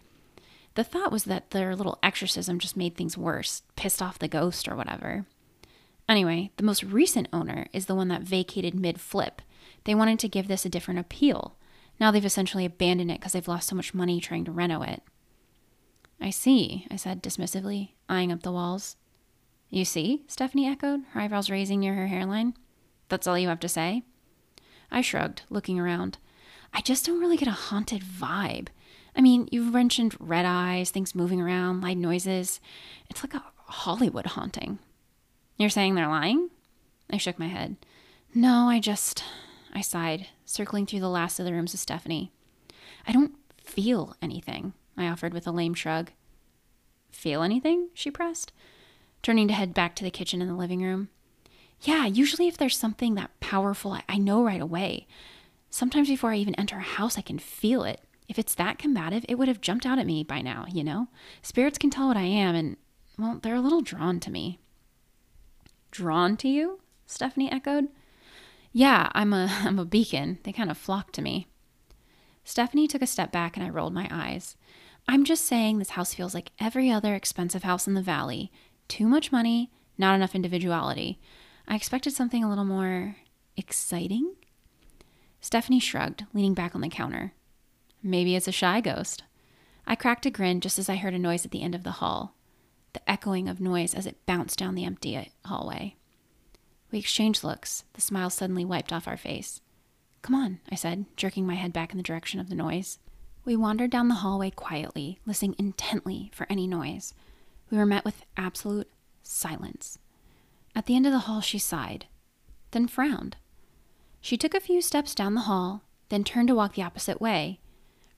The 0.80 0.86
thought 0.86 1.12
was 1.12 1.26
that 1.26 1.52
their 1.52 1.76
little 1.76 2.00
exorcism 2.02 2.58
just 2.58 2.78
made 2.78 2.96
things 2.96 3.18
worse, 3.18 3.64
pissed 3.76 4.02
off 4.02 4.18
the 4.18 4.30
ghost 4.30 4.66
or 4.66 4.78
whatever. 4.78 5.26
Anyway, 6.08 6.52
the 6.56 6.64
most 6.64 6.84
recent 6.84 7.28
owner 7.34 7.68
is 7.74 7.88
the 7.88 7.96
one 7.96 8.08
that 8.08 8.22
vacated 8.22 8.74
mid 8.74 8.98
flip. 8.98 9.42
They 9.84 9.94
wanted 9.94 10.20
to 10.20 10.30
give 10.30 10.48
this 10.48 10.64
a 10.64 10.70
different 10.70 11.02
appeal. 11.02 11.58
Now 12.00 12.12
they've 12.12 12.24
essentially 12.24 12.64
abandoned 12.64 13.12
it 13.12 13.20
because 13.20 13.34
they've 13.34 13.46
lost 13.46 13.68
so 13.68 13.76
much 13.76 13.94
money 13.94 14.22
trying 14.22 14.46
to 14.46 14.54
reno 14.54 14.82
it. 14.82 15.04
I 16.22 16.30
see, 16.30 16.88
I 16.90 16.96
said 16.96 17.22
dismissively, 17.22 17.90
eyeing 18.08 18.32
up 18.32 18.44
the 18.44 18.54
walls. 18.54 18.96
You 19.70 19.84
see? 19.84 20.24
Stephanie 20.28 20.70
echoed, 20.70 21.02
her 21.12 21.20
eyebrows 21.20 21.50
raising 21.50 21.82
near 21.82 21.96
her 21.96 22.08
hairline. 22.08 22.54
That's 23.10 23.28
all 23.28 23.38
you 23.38 23.50
have 23.50 23.60
to 23.60 23.68
say? 23.68 24.04
I 24.90 25.02
shrugged, 25.02 25.42
looking 25.50 25.78
around. 25.78 26.20
I 26.74 26.80
just 26.80 27.06
don't 27.06 27.20
really 27.20 27.36
get 27.36 27.50
a 27.50 27.52
haunted 27.68 28.02
vibe. 28.02 28.70
I 29.16 29.22
mean, 29.22 29.50
you've 29.52 29.74
mentioned 29.74 30.16
red 30.20 30.46
eyes, 30.46 30.92
things 30.92 31.16
moving 31.16 31.42
around, 31.42 31.82
loud 31.82 31.98
noises. 31.98 32.60
It's 33.10 33.24
like 33.24 33.34
a 33.34 33.44
Hollywood 33.66 34.28
haunting. 34.28 34.80
You're 35.58 35.70
saying 35.70 35.96
they're 35.96 36.08
lying? 36.08 36.50
I 37.10 37.18
shook 37.18 37.40
my 37.40 37.48
head. 37.48 37.76
No, 38.34 38.70
I 38.70 38.80
just. 38.80 39.24
I 39.74 39.82
sighed, 39.82 40.28
circling 40.46 40.86
through 40.86 41.02
the 41.02 41.10
last 41.10 41.40
of 41.40 41.46
the 41.46 41.54
rooms 41.54 41.74
with 41.74 41.82
Stephanie. 41.82 42.32
I 43.08 43.12
don't 43.12 43.36
feel 43.64 44.16
anything, 44.22 44.74
I 44.98 45.08
offered 45.08 45.34
with 45.34 45.48
a 45.48 45.52
lame 45.52 45.74
shrug. 45.74 46.12
Feel 47.12 47.44
anything? 47.44 47.90
she 47.94 48.12
pressed, 48.12 48.52
turning 49.22 49.48
to 49.48 49.54
head 49.54 49.74
back 49.74 49.96
to 49.96 50.04
the 50.04 50.12
kitchen 50.12 50.42
and 50.42 50.50
the 50.50 50.56
living 50.56 50.82
room. 50.82 51.10
Yeah, 51.82 52.06
usually 52.06 52.48
if 52.48 52.58
there's 52.58 52.78
something 52.78 53.16
that 53.16 53.40
powerful, 53.40 53.94
I, 53.94 54.04
I 54.10 54.18
know 54.18 54.44
right 54.44 54.62
away. 54.62 55.08
Sometimes 55.70 56.10
before 56.10 56.32
I 56.32 56.38
even 56.38 56.56
enter 56.56 56.78
a 56.78 56.82
house, 56.82 57.18
I 57.18 57.22
can 57.22 57.40
feel 57.40 57.84
it. 57.84 58.02
If 58.30 58.40
it's 58.40 58.56
that 58.56 58.78
combative, 58.78 59.26
it 59.28 59.36
would 59.36 59.48
have 59.48 59.60
jumped 59.60 59.86
out 59.86 59.98
at 59.98 60.06
me 60.06 60.24
by 60.24 60.42
now, 60.42 60.66
you 60.72 60.84
know? 60.84 61.08
Spirits 61.42 61.80
can 61.80 61.90
tell 61.90 62.08
what 62.08 62.16
I 62.16 62.22
am, 62.22 62.54
and, 62.54 62.78
well, 63.18 63.40
they're 63.42 63.56
a 63.56 63.60
little 63.60 63.82
drawn 63.82 64.20
to 64.22 64.32
me. 64.32 64.60
Drawn 65.90 66.38
to 66.38 66.48
you? 66.48 66.80
Stephanie 67.08 67.52
echoed. 67.52 67.88
Yeah, 68.72 69.10
I'm 69.14 69.34
a, 69.34 69.50
I'm 69.64 69.80
a 69.80 69.86
beacon. 69.86 70.38
They 70.44 70.54
kind 70.54 70.70
of 70.70 70.78
flock 70.78 71.12
to 71.14 71.24
me. 71.24 71.48
Stephanie 72.44 72.88
took 72.88 73.02
a 73.02 73.08
step 73.08 73.32
back 73.32 73.58
and 73.58 73.66
I 73.66 73.70
rolled 73.70 73.94
my 73.94 74.08
eyes. 74.12 74.56
I'm 75.08 75.24
just 75.24 75.46
saying 75.46 75.80
this 75.80 75.92
house 75.92 76.14
feels 76.14 76.36
like 76.36 76.52
every 76.60 76.92
other 76.92 77.16
expensive 77.16 77.64
house 77.64 77.88
in 77.88 77.96
the 77.96 78.02
valley. 78.02 78.52
Too 78.88 79.08
much 79.08 79.32
money, 79.32 79.72
not 79.98 80.14
enough 80.14 80.36
individuality. 80.36 81.20
I 81.68 81.76
expected 81.76 82.14
something 82.14 82.44
a 82.44 82.50
little 82.50 82.66
more 82.66 83.16
exciting. 83.58 84.36
Stephanie 85.42 85.80
shrugged, 85.80 86.26
leaning 86.34 86.54
back 86.54 86.76
on 86.76 86.82
the 86.82 86.90
counter. 86.90 87.34
Maybe 88.02 88.36
it's 88.36 88.48
a 88.48 88.52
shy 88.52 88.82
ghost. 88.82 89.24
I 89.86 89.96
cracked 89.96 90.26
a 90.26 90.30
grin 90.30 90.62
just 90.62 90.80
as 90.80 90.90
I 90.90 90.96
heard 90.96 91.14
a 91.14 91.20
noise 91.20 91.46
at 91.46 91.52
the 91.52 91.62
end 91.62 91.76
of 91.76 91.84
the 91.84 91.94
hall, 91.94 92.36
the 92.94 93.10
echoing 93.10 93.48
of 93.50 93.60
noise 93.60 93.94
as 93.94 94.06
it 94.06 94.26
bounced 94.26 94.60
down 94.60 94.76
the 94.76 94.86
empty 94.86 95.32
hallway. 95.46 95.96
We 96.92 97.00
exchanged 97.00 97.44
looks, 97.44 97.84
the 97.94 98.02
smile 98.02 98.30
suddenly 98.30 98.66
wiped 98.66 98.94
off 98.94 99.08
our 99.08 99.18
face. 99.18 99.62
Come 100.22 100.36
on, 100.36 100.60
I 100.72 100.76
said, 100.76 101.06
jerking 101.16 101.46
my 101.46 101.56
head 101.56 101.74
back 101.74 101.92
in 101.92 101.98
the 101.98 102.04
direction 102.04 102.40
of 102.40 102.50
the 102.50 102.56
noise. 102.56 103.00
We 103.46 103.56
wandered 103.56 103.92
down 103.92 104.10
the 104.10 104.16
hallway 104.16 104.50
quietly, 104.50 105.20
listening 105.26 105.56
intently 105.58 106.30
for 106.34 106.46
any 106.50 106.68
noise. 106.68 107.14
We 107.70 107.78
were 107.78 107.86
met 107.86 108.06
with 108.06 108.26
absolute 108.38 108.90
silence. 109.24 109.98
At 110.76 110.86
the 110.86 110.96
end 110.96 111.06
of 111.06 111.12
the 111.12 111.20
hall, 111.20 111.42
she 111.42 111.60
sighed, 111.60 112.06
then 112.72 112.88
frowned. 112.88 113.38
She 114.22 114.38
took 114.38 114.54
a 114.54 114.60
few 114.60 114.82
steps 114.82 115.16
down 115.16 115.34
the 115.34 115.42
hall, 115.42 115.84
then 116.10 116.24
turned 116.24 116.50
to 116.50 116.56
walk 116.56 116.74
the 116.74 116.84
opposite 116.84 117.22
way, 117.22 117.60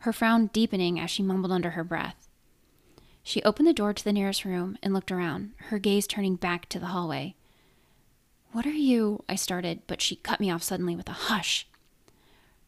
her 0.02 0.14
frown 0.14 0.48
deepening 0.48 1.00
as 1.00 1.10
she 1.12 1.22
mumbled 1.24 1.52
under 1.52 1.72
her 1.72 1.84
breath. 1.84 2.28
She 3.24 3.44
opened 3.44 3.68
the 3.68 3.74
door 3.74 3.94
to 3.94 4.04
the 4.04 4.14
nearest 4.14 4.46
room 4.46 4.78
and 4.82 4.94
looked 4.94 5.12
around, 5.12 5.52
her 5.70 5.78
gaze 5.78 6.08
turning 6.08 6.36
back 6.36 6.68
to 6.70 6.80
the 6.80 6.88
hallway. 6.88 7.36
What 8.52 8.66
are 8.66 8.72
you? 8.72 9.24
I 9.30 9.36
started, 9.36 9.82
but 9.86 10.02
she 10.02 10.16
cut 10.16 10.40
me 10.40 10.50
off 10.50 10.64
suddenly 10.64 10.96
with 10.96 11.08
a 11.08 11.14
hush. 11.14 11.68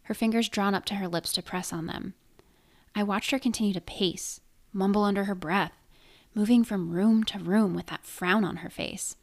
Her 0.04 0.14
fingers 0.14 0.48
drawn 0.48 0.76
up 0.76 0.86
to 0.86 0.96
her 0.96 1.08
lips 1.08 1.34
to 1.34 1.42
press 1.42 1.74
on 1.74 1.88
them. 1.88 2.14
I 2.94 3.02
watched 3.02 3.32
her 3.32 3.40
continue 3.40 3.74
to 3.74 3.82
pace, 3.82 4.40
mumble 4.72 5.04
under 5.04 5.24
her 5.24 5.36
breath, 5.36 5.74
moving 6.36 6.64
from 6.64 6.92
room 6.92 7.24
to 7.26 7.40
room 7.40 7.74
with 7.74 7.88
that 7.88 8.06
frown 8.06 8.44
on 8.44 8.58
her 8.58 8.70
face. 8.70 9.16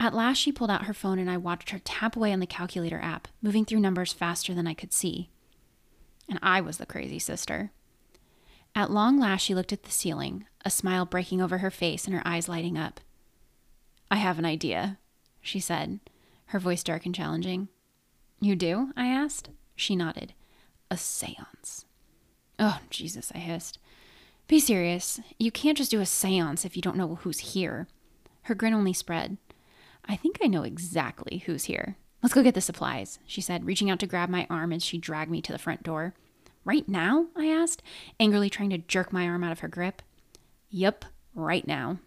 At 0.00 0.14
last, 0.14 0.38
she 0.38 0.52
pulled 0.52 0.70
out 0.70 0.84
her 0.84 0.94
phone 0.94 1.18
and 1.18 1.30
I 1.30 1.36
watched 1.36 1.70
her 1.70 1.80
tap 1.80 2.16
away 2.16 2.32
on 2.32 2.40
the 2.40 2.46
calculator 2.46 3.00
app, 3.00 3.28
moving 3.42 3.64
through 3.64 3.80
numbers 3.80 4.12
faster 4.12 4.54
than 4.54 4.66
I 4.66 4.74
could 4.74 4.92
see. 4.92 5.30
And 6.28 6.38
I 6.42 6.60
was 6.60 6.78
the 6.78 6.86
crazy 6.86 7.18
sister. 7.18 7.70
At 8.74 8.90
long 8.90 9.18
last, 9.18 9.42
she 9.42 9.54
looked 9.54 9.72
at 9.72 9.84
the 9.84 9.90
ceiling, 9.90 10.46
a 10.64 10.70
smile 10.70 11.06
breaking 11.06 11.40
over 11.40 11.58
her 11.58 11.70
face 11.70 12.04
and 12.04 12.14
her 12.14 12.22
eyes 12.24 12.48
lighting 12.48 12.76
up. 12.76 13.00
I 14.10 14.16
have 14.16 14.38
an 14.38 14.44
idea, 14.44 14.98
she 15.40 15.60
said, 15.60 16.00
her 16.46 16.58
voice 16.58 16.84
dark 16.84 17.06
and 17.06 17.14
challenging. 17.14 17.68
You 18.40 18.54
do? 18.54 18.92
I 18.96 19.06
asked. 19.06 19.50
She 19.74 19.96
nodded. 19.96 20.34
A 20.90 20.96
seance. 20.96 21.86
Oh, 22.58 22.80
Jesus, 22.90 23.32
I 23.34 23.38
hissed. 23.38 23.78
Be 24.46 24.60
serious. 24.60 25.20
You 25.38 25.50
can't 25.50 25.78
just 25.78 25.90
do 25.90 26.00
a 26.00 26.06
seance 26.06 26.64
if 26.64 26.76
you 26.76 26.82
don't 26.82 26.96
know 26.96 27.16
who's 27.16 27.38
here. 27.38 27.88
Her 28.42 28.54
grin 28.54 28.74
only 28.74 28.92
spread. 28.92 29.38
I 30.04 30.14
think 30.16 30.38
I 30.42 30.46
know 30.46 30.62
exactly 30.62 31.38
who's 31.46 31.64
here. 31.64 31.96
Let's 32.22 32.34
go 32.34 32.42
get 32.42 32.54
the 32.54 32.60
supplies, 32.60 33.18
she 33.26 33.40
said, 33.40 33.66
reaching 33.66 33.90
out 33.90 34.00
to 34.00 34.06
grab 34.06 34.28
my 34.28 34.46
arm 34.50 34.72
as 34.72 34.82
she 34.82 34.98
dragged 34.98 35.30
me 35.30 35.40
to 35.42 35.52
the 35.52 35.58
front 35.58 35.82
door. 35.82 36.14
Right 36.64 36.88
now? 36.88 37.26
I 37.36 37.46
asked, 37.46 37.82
angrily 38.18 38.50
trying 38.50 38.70
to 38.70 38.78
jerk 38.78 39.12
my 39.12 39.26
arm 39.26 39.44
out 39.44 39.52
of 39.52 39.60
her 39.60 39.68
grip. 39.68 40.02
Yup, 40.68 41.04
right 41.34 41.66
now. 41.66 41.98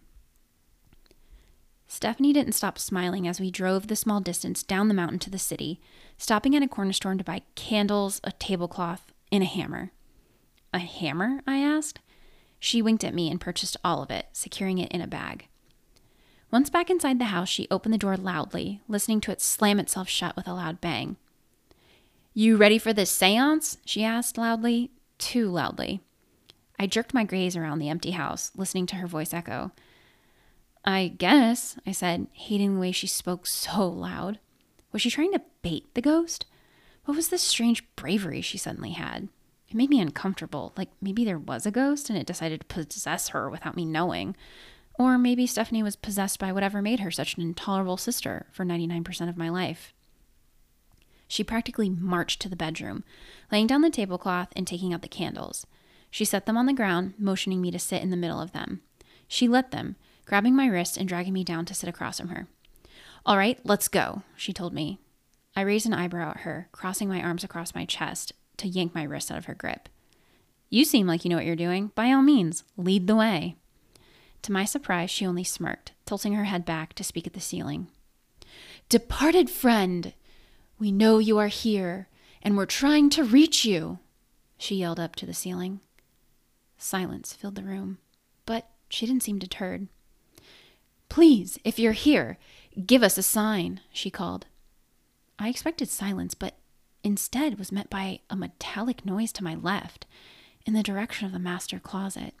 Stephanie 1.88 2.32
didn't 2.32 2.52
stop 2.52 2.78
smiling 2.78 3.26
as 3.26 3.40
we 3.40 3.50
drove 3.50 3.88
the 3.88 3.96
small 3.96 4.20
distance 4.20 4.62
down 4.62 4.86
the 4.86 4.94
mountain 4.94 5.18
to 5.18 5.30
the 5.30 5.38
city, 5.38 5.80
stopping 6.18 6.54
at 6.54 6.62
a 6.62 6.68
corner 6.68 6.92
store 6.92 7.14
to 7.14 7.24
buy 7.24 7.42
candles, 7.56 8.20
a 8.22 8.30
tablecloth, 8.32 9.12
and 9.32 9.42
a 9.42 9.46
hammer. 9.46 9.90
A 10.72 10.78
hammer? 10.78 11.40
I 11.48 11.56
asked. 11.56 11.98
She 12.60 12.80
winked 12.80 13.02
at 13.02 13.14
me 13.14 13.28
and 13.28 13.40
purchased 13.40 13.76
all 13.82 14.02
of 14.02 14.10
it, 14.10 14.26
securing 14.32 14.78
it 14.78 14.92
in 14.92 15.00
a 15.00 15.08
bag. 15.08 15.48
Once 16.50 16.68
back 16.68 16.90
inside 16.90 17.18
the 17.18 17.26
house, 17.26 17.48
she 17.48 17.68
opened 17.70 17.94
the 17.94 17.98
door 17.98 18.16
loudly, 18.16 18.80
listening 18.88 19.20
to 19.20 19.30
it 19.30 19.40
slam 19.40 19.78
itself 19.78 20.08
shut 20.08 20.34
with 20.34 20.48
a 20.48 20.52
loud 20.52 20.80
bang. 20.80 21.16
You 22.34 22.56
ready 22.56 22.78
for 22.78 22.92
this 22.92 23.10
seance? 23.10 23.78
she 23.84 24.02
asked 24.02 24.36
loudly, 24.36 24.90
too 25.18 25.48
loudly. 25.48 26.00
I 26.78 26.86
jerked 26.86 27.14
my 27.14 27.24
gaze 27.24 27.56
around 27.56 27.78
the 27.78 27.88
empty 27.88 28.12
house, 28.12 28.50
listening 28.56 28.86
to 28.86 28.96
her 28.96 29.06
voice 29.06 29.32
echo. 29.32 29.72
I 30.84 31.08
guess, 31.08 31.76
I 31.86 31.92
said, 31.92 32.26
hating 32.32 32.74
the 32.74 32.80
way 32.80 32.90
she 32.90 33.06
spoke 33.06 33.46
so 33.46 33.86
loud. 33.86 34.38
Was 34.92 35.02
she 35.02 35.10
trying 35.10 35.32
to 35.32 35.42
bait 35.62 35.94
the 35.94 36.02
ghost? 36.02 36.46
What 37.04 37.16
was 37.16 37.28
this 37.28 37.42
strange 37.42 37.84
bravery 37.96 38.40
she 38.40 38.58
suddenly 38.58 38.92
had? 38.92 39.28
It 39.68 39.76
made 39.76 39.90
me 39.90 40.00
uncomfortable, 40.00 40.72
like 40.76 40.88
maybe 41.00 41.24
there 41.24 41.38
was 41.38 41.64
a 41.64 41.70
ghost 41.70 42.10
and 42.10 42.18
it 42.18 42.26
decided 42.26 42.60
to 42.60 42.66
possess 42.66 43.28
her 43.28 43.48
without 43.48 43.76
me 43.76 43.84
knowing. 43.84 44.34
Or 45.00 45.16
maybe 45.16 45.46
Stephanie 45.46 45.82
was 45.82 45.96
possessed 45.96 46.38
by 46.38 46.52
whatever 46.52 46.82
made 46.82 47.00
her 47.00 47.10
such 47.10 47.34
an 47.34 47.42
intolerable 47.42 47.96
sister 47.96 48.44
for 48.52 48.66
99% 48.66 49.30
of 49.30 49.36
my 49.38 49.48
life. 49.48 49.94
She 51.26 51.42
practically 51.42 51.88
marched 51.88 52.38
to 52.42 52.50
the 52.50 52.54
bedroom, 52.54 53.02
laying 53.50 53.66
down 53.66 53.80
the 53.80 53.88
tablecloth 53.88 54.48
and 54.54 54.66
taking 54.66 54.92
out 54.92 55.00
the 55.00 55.08
candles. 55.08 55.66
She 56.10 56.26
set 56.26 56.44
them 56.44 56.58
on 56.58 56.66
the 56.66 56.74
ground, 56.74 57.14
motioning 57.16 57.62
me 57.62 57.70
to 57.70 57.78
sit 57.78 58.02
in 58.02 58.10
the 58.10 58.16
middle 58.18 58.42
of 58.42 58.52
them. 58.52 58.82
She 59.26 59.48
lit 59.48 59.70
them, 59.70 59.96
grabbing 60.26 60.54
my 60.54 60.66
wrist 60.66 60.98
and 60.98 61.08
dragging 61.08 61.32
me 61.32 61.44
down 61.44 61.64
to 61.64 61.74
sit 61.74 61.88
across 61.88 62.20
from 62.20 62.28
her. 62.28 62.46
All 63.24 63.38
right, 63.38 63.58
let's 63.64 63.88
go, 63.88 64.22
she 64.36 64.52
told 64.52 64.74
me. 64.74 64.98
I 65.56 65.62
raised 65.62 65.86
an 65.86 65.94
eyebrow 65.94 66.32
at 66.32 66.40
her, 66.40 66.68
crossing 66.72 67.08
my 67.08 67.22
arms 67.22 67.42
across 67.42 67.74
my 67.74 67.86
chest 67.86 68.34
to 68.58 68.68
yank 68.68 68.94
my 68.94 69.04
wrist 69.04 69.30
out 69.30 69.38
of 69.38 69.46
her 69.46 69.54
grip. 69.54 69.88
You 70.68 70.84
seem 70.84 71.06
like 71.06 71.24
you 71.24 71.30
know 71.30 71.36
what 71.36 71.46
you're 71.46 71.56
doing. 71.56 71.90
By 71.94 72.12
all 72.12 72.20
means, 72.20 72.64
lead 72.76 73.06
the 73.06 73.16
way. 73.16 73.56
To 74.42 74.52
my 74.52 74.64
surprise, 74.64 75.10
she 75.10 75.26
only 75.26 75.44
smirked, 75.44 75.92
tilting 76.06 76.34
her 76.34 76.44
head 76.44 76.64
back 76.64 76.94
to 76.94 77.04
speak 77.04 77.26
at 77.26 77.34
the 77.34 77.40
ceiling. 77.40 77.88
Departed 78.88 79.50
friend, 79.50 80.14
we 80.78 80.90
know 80.90 81.18
you 81.18 81.38
are 81.38 81.48
here, 81.48 82.08
and 82.42 82.56
we're 82.56 82.66
trying 82.66 83.10
to 83.10 83.24
reach 83.24 83.64
you, 83.64 83.98
she 84.56 84.76
yelled 84.76 84.98
up 84.98 85.14
to 85.16 85.26
the 85.26 85.34
ceiling. 85.34 85.80
Silence 86.78 87.34
filled 87.34 87.54
the 87.54 87.62
room, 87.62 87.98
but 88.46 88.70
she 88.88 89.06
didn't 89.06 89.22
seem 89.22 89.38
deterred. 89.38 89.88
Please, 91.08 91.58
if 91.64 91.78
you're 91.78 91.92
here, 91.92 92.38
give 92.86 93.02
us 93.02 93.18
a 93.18 93.22
sign, 93.22 93.80
she 93.92 94.10
called. 94.10 94.46
I 95.38 95.48
expected 95.48 95.88
silence, 95.88 96.34
but 96.34 96.56
instead 97.02 97.58
was 97.58 97.72
met 97.72 97.90
by 97.90 98.20
a 98.30 98.36
metallic 98.36 99.04
noise 99.04 99.32
to 99.32 99.44
my 99.44 99.54
left, 99.54 100.06
in 100.66 100.74
the 100.74 100.82
direction 100.82 101.26
of 101.26 101.32
the 101.32 101.38
master 101.38 101.78
closet. 101.78 102.34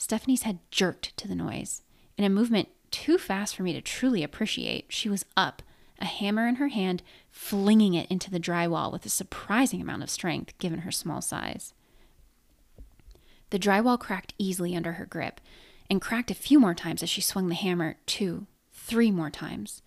Stephanie's 0.00 0.44
head 0.44 0.60
jerked 0.70 1.14
to 1.18 1.28
the 1.28 1.34
noise. 1.34 1.82
In 2.16 2.24
a 2.24 2.30
movement 2.30 2.70
too 2.90 3.18
fast 3.18 3.54
for 3.54 3.62
me 3.62 3.74
to 3.74 3.82
truly 3.82 4.22
appreciate, 4.22 4.86
she 4.88 5.10
was 5.10 5.26
up 5.36 5.62
a 5.98 6.06
hammer 6.06 6.48
in 6.48 6.54
her 6.54 6.68
hand, 6.68 7.02
flinging 7.30 7.92
it 7.92 8.10
into 8.10 8.30
the 8.30 8.40
drywall 8.40 8.90
with 8.90 9.04
a 9.04 9.10
surprising 9.10 9.82
amount 9.82 10.02
of 10.02 10.08
strength 10.08 10.56
given 10.58 10.80
her 10.80 10.90
small 10.90 11.20
size. 11.20 11.74
The 13.50 13.58
drywall 13.58 14.00
cracked 14.00 14.32
easily 14.38 14.74
under 14.74 14.92
her 14.92 15.04
grip 15.04 15.38
and 15.90 16.00
cracked 16.00 16.30
a 16.30 16.34
few 16.34 16.58
more 16.58 16.74
times 16.74 17.02
as 17.02 17.10
she 17.10 17.20
swung 17.20 17.50
the 17.50 17.54
hammer 17.54 17.96
two, 18.06 18.46
three 18.72 19.10
more 19.10 19.30
times. 19.30 19.82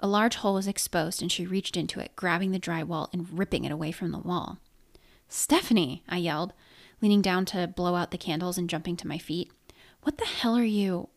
A 0.00 0.08
large 0.08 0.34
hole 0.34 0.54
was 0.54 0.66
exposed 0.66 1.22
and 1.22 1.30
she 1.30 1.46
reached 1.46 1.76
into 1.76 2.00
it, 2.00 2.16
grabbing 2.16 2.50
the 2.50 2.58
drywall 2.58 3.10
and 3.12 3.38
ripping 3.38 3.64
it 3.64 3.70
away 3.70 3.92
from 3.92 4.10
the 4.10 4.18
wall. 4.18 4.58
Stephanie, 5.28 6.02
I 6.08 6.16
yelled, 6.16 6.52
leaning 7.02 7.20
down 7.20 7.44
to 7.44 7.66
blow 7.66 7.96
out 7.96 8.12
the 8.12 8.18
candles 8.18 8.56
and 8.56 8.70
jumping 8.70 8.96
to 8.96 9.08
my 9.08 9.18
feet. 9.18 9.50
What 10.02 10.18
the 10.18 10.24
hell 10.24 10.56
are 10.56 10.64
you? 10.64 11.08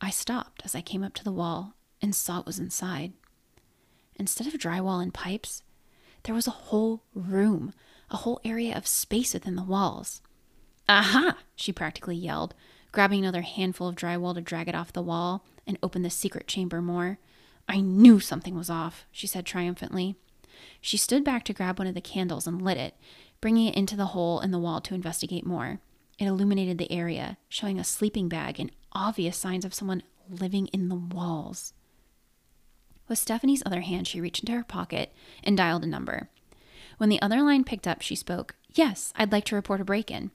I 0.00 0.10
stopped 0.10 0.62
as 0.64 0.74
I 0.74 0.80
came 0.80 1.04
up 1.04 1.14
to 1.14 1.24
the 1.24 1.32
wall 1.32 1.74
and 2.02 2.14
saw 2.14 2.38
what 2.38 2.46
was 2.46 2.58
inside. 2.58 3.12
Instead 4.16 4.48
of 4.48 4.54
drywall 4.54 5.00
and 5.00 5.14
pipes, 5.14 5.62
there 6.24 6.34
was 6.34 6.48
a 6.48 6.52
whole 6.52 7.04
room, 7.14 7.72
a 8.10 8.18
whole 8.18 8.40
area 8.44 8.76
of 8.76 8.86
space 8.86 9.32
within 9.32 9.54
the 9.54 9.62
walls. 9.62 10.20
Aha! 10.88 11.38
she 11.54 11.72
practically 11.72 12.16
yelled, 12.16 12.54
grabbing 12.90 13.20
another 13.20 13.42
handful 13.42 13.88
of 13.88 13.94
drywall 13.94 14.34
to 14.34 14.40
drag 14.40 14.68
it 14.68 14.74
off 14.74 14.92
the 14.92 15.00
wall 15.00 15.44
and 15.66 15.78
open 15.82 16.02
the 16.02 16.10
secret 16.10 16.48
chamber 16.48 16.82
more. 16.82 17.18
I 17.68 17.80
knew 17.80 18.18
something 18.18 18.56
was 18.56 18.68
off, 18.68 19.06
she 19.12 19.28
said 19.28 19.46
triumphantly. 19.46 20.16
She 20.80 20.96
stood 20.96 21.24
back 21.24 21.44
to 21.44 21.52
grab 21.52 21.78
one 21.78 21.88
of 21.88 21.94
the 21.94 22.00
candles 22.00 22.46
and 22.46 22.60
lit 22.60 22.76
it, 22.76 22.94
bringing 23.42 23.66
it 23.66 23.74
into 23.74 23.96
the 23.96 24.06
hole 24.06 24.40
in 24.40 24.52
the 24.52 24.58
wall 24.58 24.80
to 24.80 24.94
investigate 24.94 25.44
more. 25.44 25.80
It 26.18 26.24
illuminated 26.26 26.78
the 26.78 26.90
area, 26.90 27.36
showing 27.50 27.78
a 27.78 27.84
sleeping 27.84 28.28
bag 28.28 28.58
and 28.58 28.70
obvious 28.92 29.36
signs 29.36 29.66
of 29.66 29.74
someone 29.74 30.04
living 30.30 30.68
in 30.68 30.88
the 30.88 30.94
walls. 30.94 31.74
With 33.08 33.18
Stephanie's 33.18 33.62
other 33.66 33.80
hand, 33.80 34.06
she 34.06 34.20
reached 34.20 34.44
into 34.44 34.52
her 34.52 34.64
pocket 34.64 35.12
and 35.42 35.56
dialed 35.56 35.82
a 35.82 35.88
number. 35.88 36.30
When 36.96 37.08
the 37.08 37.20
other 37.20 37.42
line 37.42 37.64
picked 37.64 37.88
up, 37.88 38.00
she 38.00 38.14
spoke, 38.14 38.54
Yes, 38.72 39.12
I'd 39.16 39.32
like 39.32 39.44
to 39.46 39.56
report 39.56 39.80
a 39.80 39.84
break 39.84 40.10
in. 40.10 40.30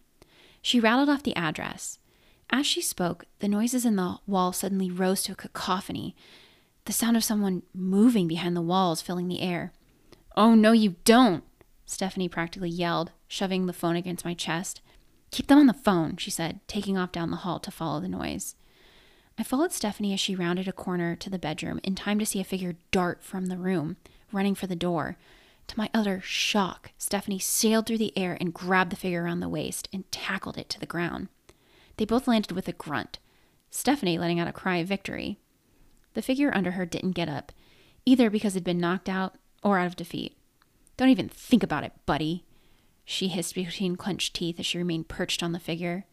She 0.62 0.80
rattled 0.80 1.10
off 1.10 1.24
the 1.24 1.36
address. 1.36 2.00
As 2.50 2.68
she 2.68 2.82
spoke, 2.82 3.26
the 3.40 3.48
noises 3.48 3.86
in 3.86 3.96
the 3.96 4.18
wall 4.28 4.52
suddenly 4.52 4.92
rose 4.92 5.24
to 5.24 5.32
a 5.32 5.36
cacophony, 5.36 6.16
the 6.86 6.94
sound 6.94 7.18
of 7.18 7.24
someone 7.24 7.64
moving 7.74 8.28
behind 8.28 8.56
the 8.56 8.62
walls 8.62 9.02
filling 9.02 9.28
the 9.28 9.42
air. 9.42 9.72
Oh, 10.36 10.56
no, 10.56 10.72
you 10.72 10.96
don't, 11.04 11.44
Stephanie 11.88 12.28
practically 12.30 12.70
yelled, 12.70 13.12
shoving 13.28 13.66
the 13.66 13.74
phone 13.74 13.96
against 13.96 14.26
my 14.26 14.36
chest. 14.36 14.82
Keep 15.32 15.48
them 15.48 15.58
on 15.58 15.68
the 15.68 15.74
phone, 15.74 16.18
she 16.18 16.30
said, 16.30 16.60
taking 16.68 16.98
off 16.98 17.12
down 17.12 17.32
the 17.32 17.38
hall 17.38 17.60
to 17.60 17.72
follow 17.72 18.00
the 18.00 18.08
noise. 18.08 18.56
I 19.38 19.44
followed 19.44 19.72
Stephanie 19.72 20.14
as 20.14 20.20
she 20.20 20.36
rounded 20.36 20.68
a 20.68 20.74
corner 20.74 21.16
to 21.16 21.30
the 21.30 21.40
bedroom 21.40 21.80
in 21.84 21.96
time 21.96 22.20
to 22.20 22.26
see 22.26 22.40
a 22.40 22.44
figure 22.44 22.76
dart 22.92 23.24
from 23.24 23.46
the 23.46 23.58
room, 23.58 23.98
running 24.32 24.54
for 24.54 24.68
the 24.68 24.76
door. 24.76 25.18
To 25.68 25.78
my 25.78 25.90
utter 25.94 26.22
shock, 26.22 26.92
Stephanie 26.98 27.40
sailed 27.40 27.88
through 27.88 27.98
the 27.98 28.18
air 28.18 28.38
and 28.40 28.54
grabbed 28.54 28.92
the 28.92 28.96
figure 28.96 29.24
around 29.24 29.40
the 29.40 29.50
waist 29.50 29.90
and 29.92 30.10
tackled 30.12 30.58
it 30.58 30.70
to 30.70 30.80
the 30.80 30.86
ground. 30.86 31.30
They 31.98 32.06
both 32.06 32.28
landed 32.28 32.52
with 32.52 32.68
a 32.68 32.74
grunt, 32.74 33.20
Stephanie 33.70 34.18
letting 34.18 34.40
out 34.40 34.48
a 34.48 34.54
cry 34.54 34.78
of 34.78 34.88
victory. 34.88 35.40
The 36.14 36.22
figure 36.22 36.56
under 36.56 36.72
her 36.72 36.86
didn't 36.86 37.12
get 37.12 37.30
up, 37.30 37.52
either 38.06 38.30
because 38.30 38.56
it'd 38.56 38.64
been 38.64 38.80
knocked 38.80 39.10
out 39.10 39.36
or 39.64 39.78
out 39.78 39.88
of 39.88 39.96
defeat. 39.96 40.37
Don't 40.98 41.10
even 41.10 41.30
think 41.30 41.64
about 41.64 41.84
it, 41.84 41.94
buddy, 42.06 42.44
she 43.06 43.30
hissed 43.30 43.56
between 43.56 43.96
clenched 43.96 44.34
teeth 44.34 44.60
as 44.60 44.66
she 44.66 44.78
remained 44.78 45.08
perched 45.08 45.42
on 45.42 45.54
the 45.54 45.60
figure. 45.60 46.06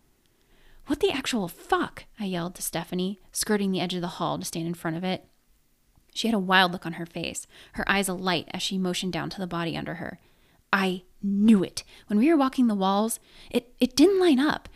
What 0.87 1.01
the 1.01 1.11
actual 1.11 1.49
fuck? 1.49 2.05
I 2.21 2.27
yelled 2.27 2.55
to 2.55 2.63
Stephanie, 2.63 3.19
skirting 3.33 3.73
the 3.73 3.81
edge 3.81 3.95
of 3.95 4.01
the 4.01 4.07
hall 4.07 4.39
to 4.39 4.45
stand 4.45 4.69
in 4.69 4.75
front 4.75 4.97
of 4.97 5.03
it. 5.03 5.27
She 6.15 6.29
had 6.29 6.35
a 6.35 6.39
wild 6.39 6.73
look 6.73 6.87
on 6.87 6.93
her 6.95 7.07
face, 7.07 7.49
her 7.73 7.85
eyes 7.91 8.09
alight 8.09 8.47
as 8.53 8.63
she 8.63 8.79
motioned 8.79 9.13
down 9.13 9.31
to 9.31 9.41
the 9.41 9.47
body 9.49 9.77
under 9.77 9.95
her. 9.95 10.21
I 10.73 11.03
knew 11.23 11.65
it. 11.65 11.83
When 12.07 12.19
we 12.19 12.31
were 12.31 12.37
walking 12.37 12.69
the 12.69 12.75
walls, 12.75 13.19
it, 13.51 13.75
it 13.81 13.97
didn't 13.97 14.21
line 14.21 14.39
up. 14.39 14.69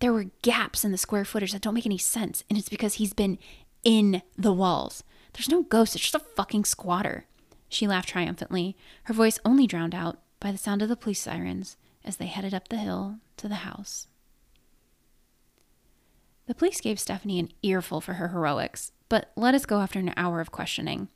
There 0.00 0.12
were 0.12 0.26
gaps 0.42 0.84
in 0.84 0.92
the 0.92 0.98
square 0.98 1.24
footage 1.24 1.52
that 1.52 1.62
don't 1.62 1.74
make 1.74 1.86
any 1.86 1.96
sense, 1.96 2.44
and 2.50 2.58
it's 2.58 2.68
because 2.68 2.94
he's 2.94 3.14
been 3.14 3.38
in 3.84 4.20
the 4.36 4.52
walls. 4.52 5.04
There's 5.32 5.48
no 5.48 5.62
ghost, 5.62 5.94
it's 5.94 6.04
just 6.04 6.14
a 6.14 6.18
fucking 6.36 6.66
squatter. 6.66 7.24
She 7.72 7.86
laughed 7.86 8.10
triumphantly, 8.10 8.76
her 9.04 9.14
voice 9.14 9.38
only 9.46 9.66
drowned 9.66 9.94
out 9.94 10.20
by 10.40 10.52
the 10.52 10.58
sound 10.58 10.82
of 10.82 10.90
the 10.90 10.96
police 10.96 11.20
sirens 11.20 11.78
as 12.04 12.18
they 12.18 12.26
headed 12.26 12.52
up 12.52 12.68
the 12.68 12.76
hill 12.76 13.16
to 13.38 13.48
the 13.48 13.64
house. 13.66 14.08
The 16.46 16.54
police 16.54 16.82
gave 16.82 17.00
Stephanie 17.00 17.38
an 17.38 17.50
earful 17.62 18.02
for 18.02 18.14
her 18.14 18.28
heroics, 18.28 18.92
but 19.08 19.32
let 19.36 19.54
us 19.54 19.64
go 19.64 19.80
after 19.80 19.98
an 19.98 20.12
hour 20.18 20.42
of 20.42 20.52
questioning. 20.52 21.08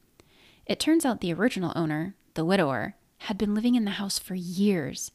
It 0.64 0.80
turns 0.80 1.04
out 1.04 1.20
the 1.20 1.34
original 1.34 1.74
owner, 1.76 2.14
the 2.32 2.44
widower, 2.44 2.96
had 3.18 3.36
been 3.36 3.54
living 3.54 3.74
in 3.74 3.84
the 3.84 3.92
house 3.92 4.18
for 4.18 4.34
years. 4.34 5.10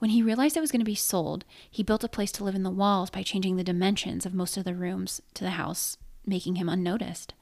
When 0.00 0.10
he 0.10 0.24
realized 0.24 0.56
it 0.56 0.60
was 0.60 0.72
going 0.72 0.80
to 0.80 0.84
be 0.84 0.96
sold, 0.96 1.44
he 1.70 1.84
built 1.84 2.02
a 2.02 2.08
place 2.08 2.32
to 2.32 2.42
live 2.42 2.56
in 2.56 2.64
the 2.64 2.70
walls 2.70 3.10
by 3.10 3.22
changing 3.22 3.54
the 3.54 3.62
dimensions 3.62 4.26
of 4.26 4.34
most 4.34 4.56
of 4.56 4.64
the 4.64 4.74
rooms 4.74 5.22
to 5.34 5.44
the 5.44 5.50
house, 5.50 5.98
making 6.26 6.56
him 6.56 6.68
unnoticed. 6.68 7.32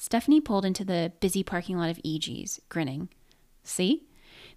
Stephanie 0.00 0.40
pulled 0.40 0.64
into 0.64 0.84
the 0.84 1.12
busy 1.18 1.42
parking 1.42 1.76
lot 1.76 1.90
of 1.90 1.98
Eegee's, 1.98 2.60
grinning. 2.68 3.08
See? 3.64 4.06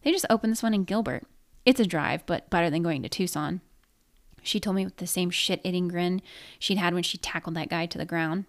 They 0.04 0.12
just 0.12 0.27
opened 0.30 0.51
this 0.51 0.62
one 0.62 0.75
in 0.75 0.84
Gilbert. 0.84 1.25
It's 1.65 1.80
a 1.80 1.86
drive, 1.86 2.23
but 2.27 2.49
better 2.51 2.69
than 2.69 2.84
going 2.84 3.01
to 3.01 3.10
Tucson. 3.10 3.60
She 4.43 4.60
told 4.60 4.75
me 4.75 4.86
with 4.86 4.97
the 4.97 5.08
same 5.08 5.32
shit 5.32 5.60
eating 5.63 5.88
grin 5.88 6.21
she'd 6.60 6.77
had 6.77 6.93
when 6.93 7.01
she 7.01 7.17
tackled 7.17 7.56
that 7.56 7.69
guy 7.69 7.88
to 7.88 7.97
the 7.97 8.06
ground. 8.06 8.45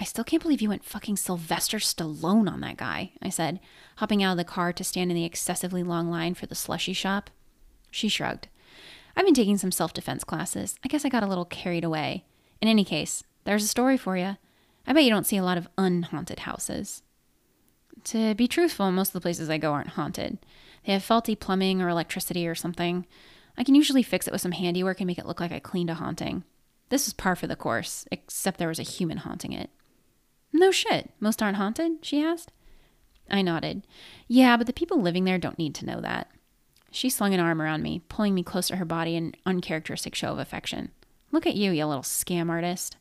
I 0.00 0.04
still 0.04 0.24
can't 0.24 0.42
believe 0.42 0.62
you 0.62 0.70
went 0.70 0.86
fucking 0.86 1.18
Sylvester 1.18 1.76
Stallone 1.76 2.50
on 2.50 2.60
that 2.60 2.78
guy, 2.78 3.12
I 3.20 3.28
said, 3.28 3.60
hopping 3.96 4.22
out 4.22 4.32
of 4.32 4.38
the 4.38 4.44
car 4.44 4.72
to 4.72 4.82
stand 4.82 5.10
in 5.10 5.14
the 5.14 5.26
excessively 5.26 5.82
long 5.82 6.10
line 6.10 6.32
for 6.32 6.46
the 6.46 6.54
slushy 6.54 6.94
shop. 6.94 7.28
She 7.90 8.08
shrugged. 8.08 8.48
I've 9.14 9.26
been 9.26 9.34
taking 9.34 9.58
some 9.58 9.70
self 9.70 9.92
defense 9.92 10.24
classes. 10.24 10.76
I 10.82 10.88
guess 10.88 11.04
I 11.04 11.10
got 11.10 11.22
a 11.22 11.26
little 11.26 11.44
carried 11.44 11.84
away. 11.84 12.24
In 12.62 12.68
any 12.68 12.84
case, 12.84 13.22
there's 13.44 13.64
a 13.64 13.68
story 13.68 13.98
for 13.98 14.16
you. 14.16 14.38
I 14.86 14.92
bet 14.92 15.04
you 15.04 15.10
don't 15.10 15.26
see 15.26 15.36
a 15.36 15.44
lot 15.44 15.58
of 15.58 15.68
unhaunted 15.78 16.40
houses. 16.40 17.02
To 18.04 18.34
be 18.34 18.48
truthful, 18.48 18.90
most 18.90 19.10
of 19.10 19.12
the 19.14 19.20
places 19.20 19.48
I 19.48 19.58
go 19.58 19.72
aren't 19.72 19.90
haunted. 19.90 20.38
They 20.84 20.92
have 20.92 21.04
faulty 21.04 21.36
plumbing 21.36 21.80
or 21.80 21.88
electricity 21.88 22.48
or 22.48 22.54
something. 22.54 23.06
I 23.56 23.64
can 23.64 23.74
usually 23.74 24.02
fix 24.02 24.26
it 24.26 24.32
with 24.32 24.40
some 24.40 24.52
handiwork 24.52 25.00
and 25.00 25.06
make 25.06 25.18
it 25.18 25.26
look 25.26 25.40
like 25.40 25.52
I 25.52 25.60
cleaned 25.60 25.90
a 25.90 25.94
haunting. 25.94 26.42
This 26.88 27.06
is 27.06 27.12
par 27.12 27.36
for 27.36 27.46
the 27.46 27.56
course, 27.56 28.06
except 28.10 28.58
there 28.58 28.68
was 28.68 28.78
a 28.78 28.84
human 28.84 29.18
haunting 29.18 29.52
it. 29.52 29.70
No 30.52 30.70
shit. 30.70 31.10
Most 31.20 31.42
aren't 31.42 31.56
haunted? 31.56 31.98
she 32.02 32.22
asked. 32.22 32.52
I 33.30 33.40
nodded. 33.42 33.86
Yeah, 34.28 34.56
but 34.56 34.66
the 34.66 34.72
people 34.72 35.00
living 35.00 35.24
there 35.24 35.38
don't 35.38 35.58
need 35.58 35.74
to 35.76 35.86
know 35.86 36.00
that. 36.00 36.30
She 36.90 37.08
slung 37.08 37.32
an 37.32 37.40
arm 37.40 37.62
around 37.62 37.82
me, 37.82 38.02
pulling 38.08 38.34
me 38.34 38.42
close 38.42 38.68
to 38.68 38.76
her 38.76 38.84
body 38.84 39.16
in 39.16 39.26
an 39.26 39.34
uncharacteristic 39.46 40.14
show 40.14 40.32
of 40.32 40.38
affection. 40.38 40.90
Look 41.30 41.46
at 41.46 41.54
you, 41.54 41.70
you 41.70 41.86
little 41.86 42.02
scam 42.02 42.50
artist. 42.50 42.96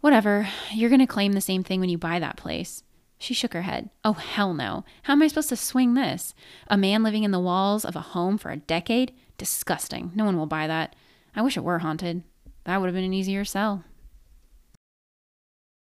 Whatever. 0.00 0.48
You're 0.72 0.90
going 0.90 1.00
to 1.00 1.06
claim 1.06 1.32
the 1.32 1.40
same 1.40 1.64
thing 1.64 1.80
when 1.80 1.88
you 1.88 1.98
buy 1.98 2.18
that 2.18 2.36
place. 2.36 2.84
She 3.18 3.34
shook 3.34 3.52
her 3.52 3.62
head. 3.62 3.90
Oh, 4.04 4.12
hell 4.12 4.54
no. 4.54 4.84
How 5.02 5.14
am 5.14 5.22
I 5.22 5.28
supposed 5.28 5.48
to 5.48 5.56
swing 5.56 5.94
this? 5.94 6.34
A 6.68 6.76
man 6.76 7.02
living 7.02 7.24
in 7.24 7.32
the 7.32 7.40
walls 7.40 7.84
of 7.84 7.96
a 7.96 8.00
home 8.00 8.38
for 8.38 8.50
a 8.50 8.56
decade? 8.56 9.12
Disgusting. 9.38 10.12
No 10.14 10.24
one 10.24 10.36
will 10.36 10.46
buy 10.46 10.68
that. 10.68 10.94
I 11.34 11.42
wish 11.42 11.56
it 11.56 11.64
were 11.64 11.80
haunted. 11.80 12.22
That 12.64 12.80
would 12.80 12.86
have 12.86 12.94
been 12.94 13.04
an 13.04 13.14
easier 13.14 13.44
sell. 13.44 13.84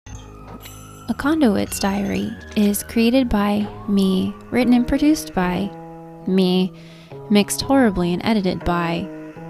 A 0.09 1.15
Conduit's 1.17 1.79
Diary 1.79 2.31
is 2.57 2.83
created 2.83 3.29
by 3.29 3.69
me, 3.89 4.35
written 4.51 4.73
and 4.73 4.87
produced 4.87 5.35
by 5.35 5.71
me, 6.27 6.73
mixed 7.31 7.63
horribly 7.63 8.13
and 8.13 8.25
edited 8.25 8.65
by 8.65 9.03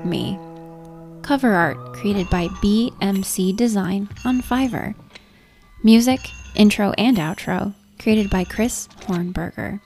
me. 0.05 0.39
Cover 1.27 1.55
art 1.55 1.93
created 1.95 2.31
by 2.31 2.47
BMC 2.63 3.57
Design 3.57 4.09
on 4.25 4.41
Fiverr. 4.41 4.95
Music, 5.83 6.21
intro, 6.55 6.93
and 6.97 7.17
outro 7.17 7.75
created 7.99 8.31
by 8.31 8.45
Chris 8.45 8.87
Hornberger. 9.01 9.81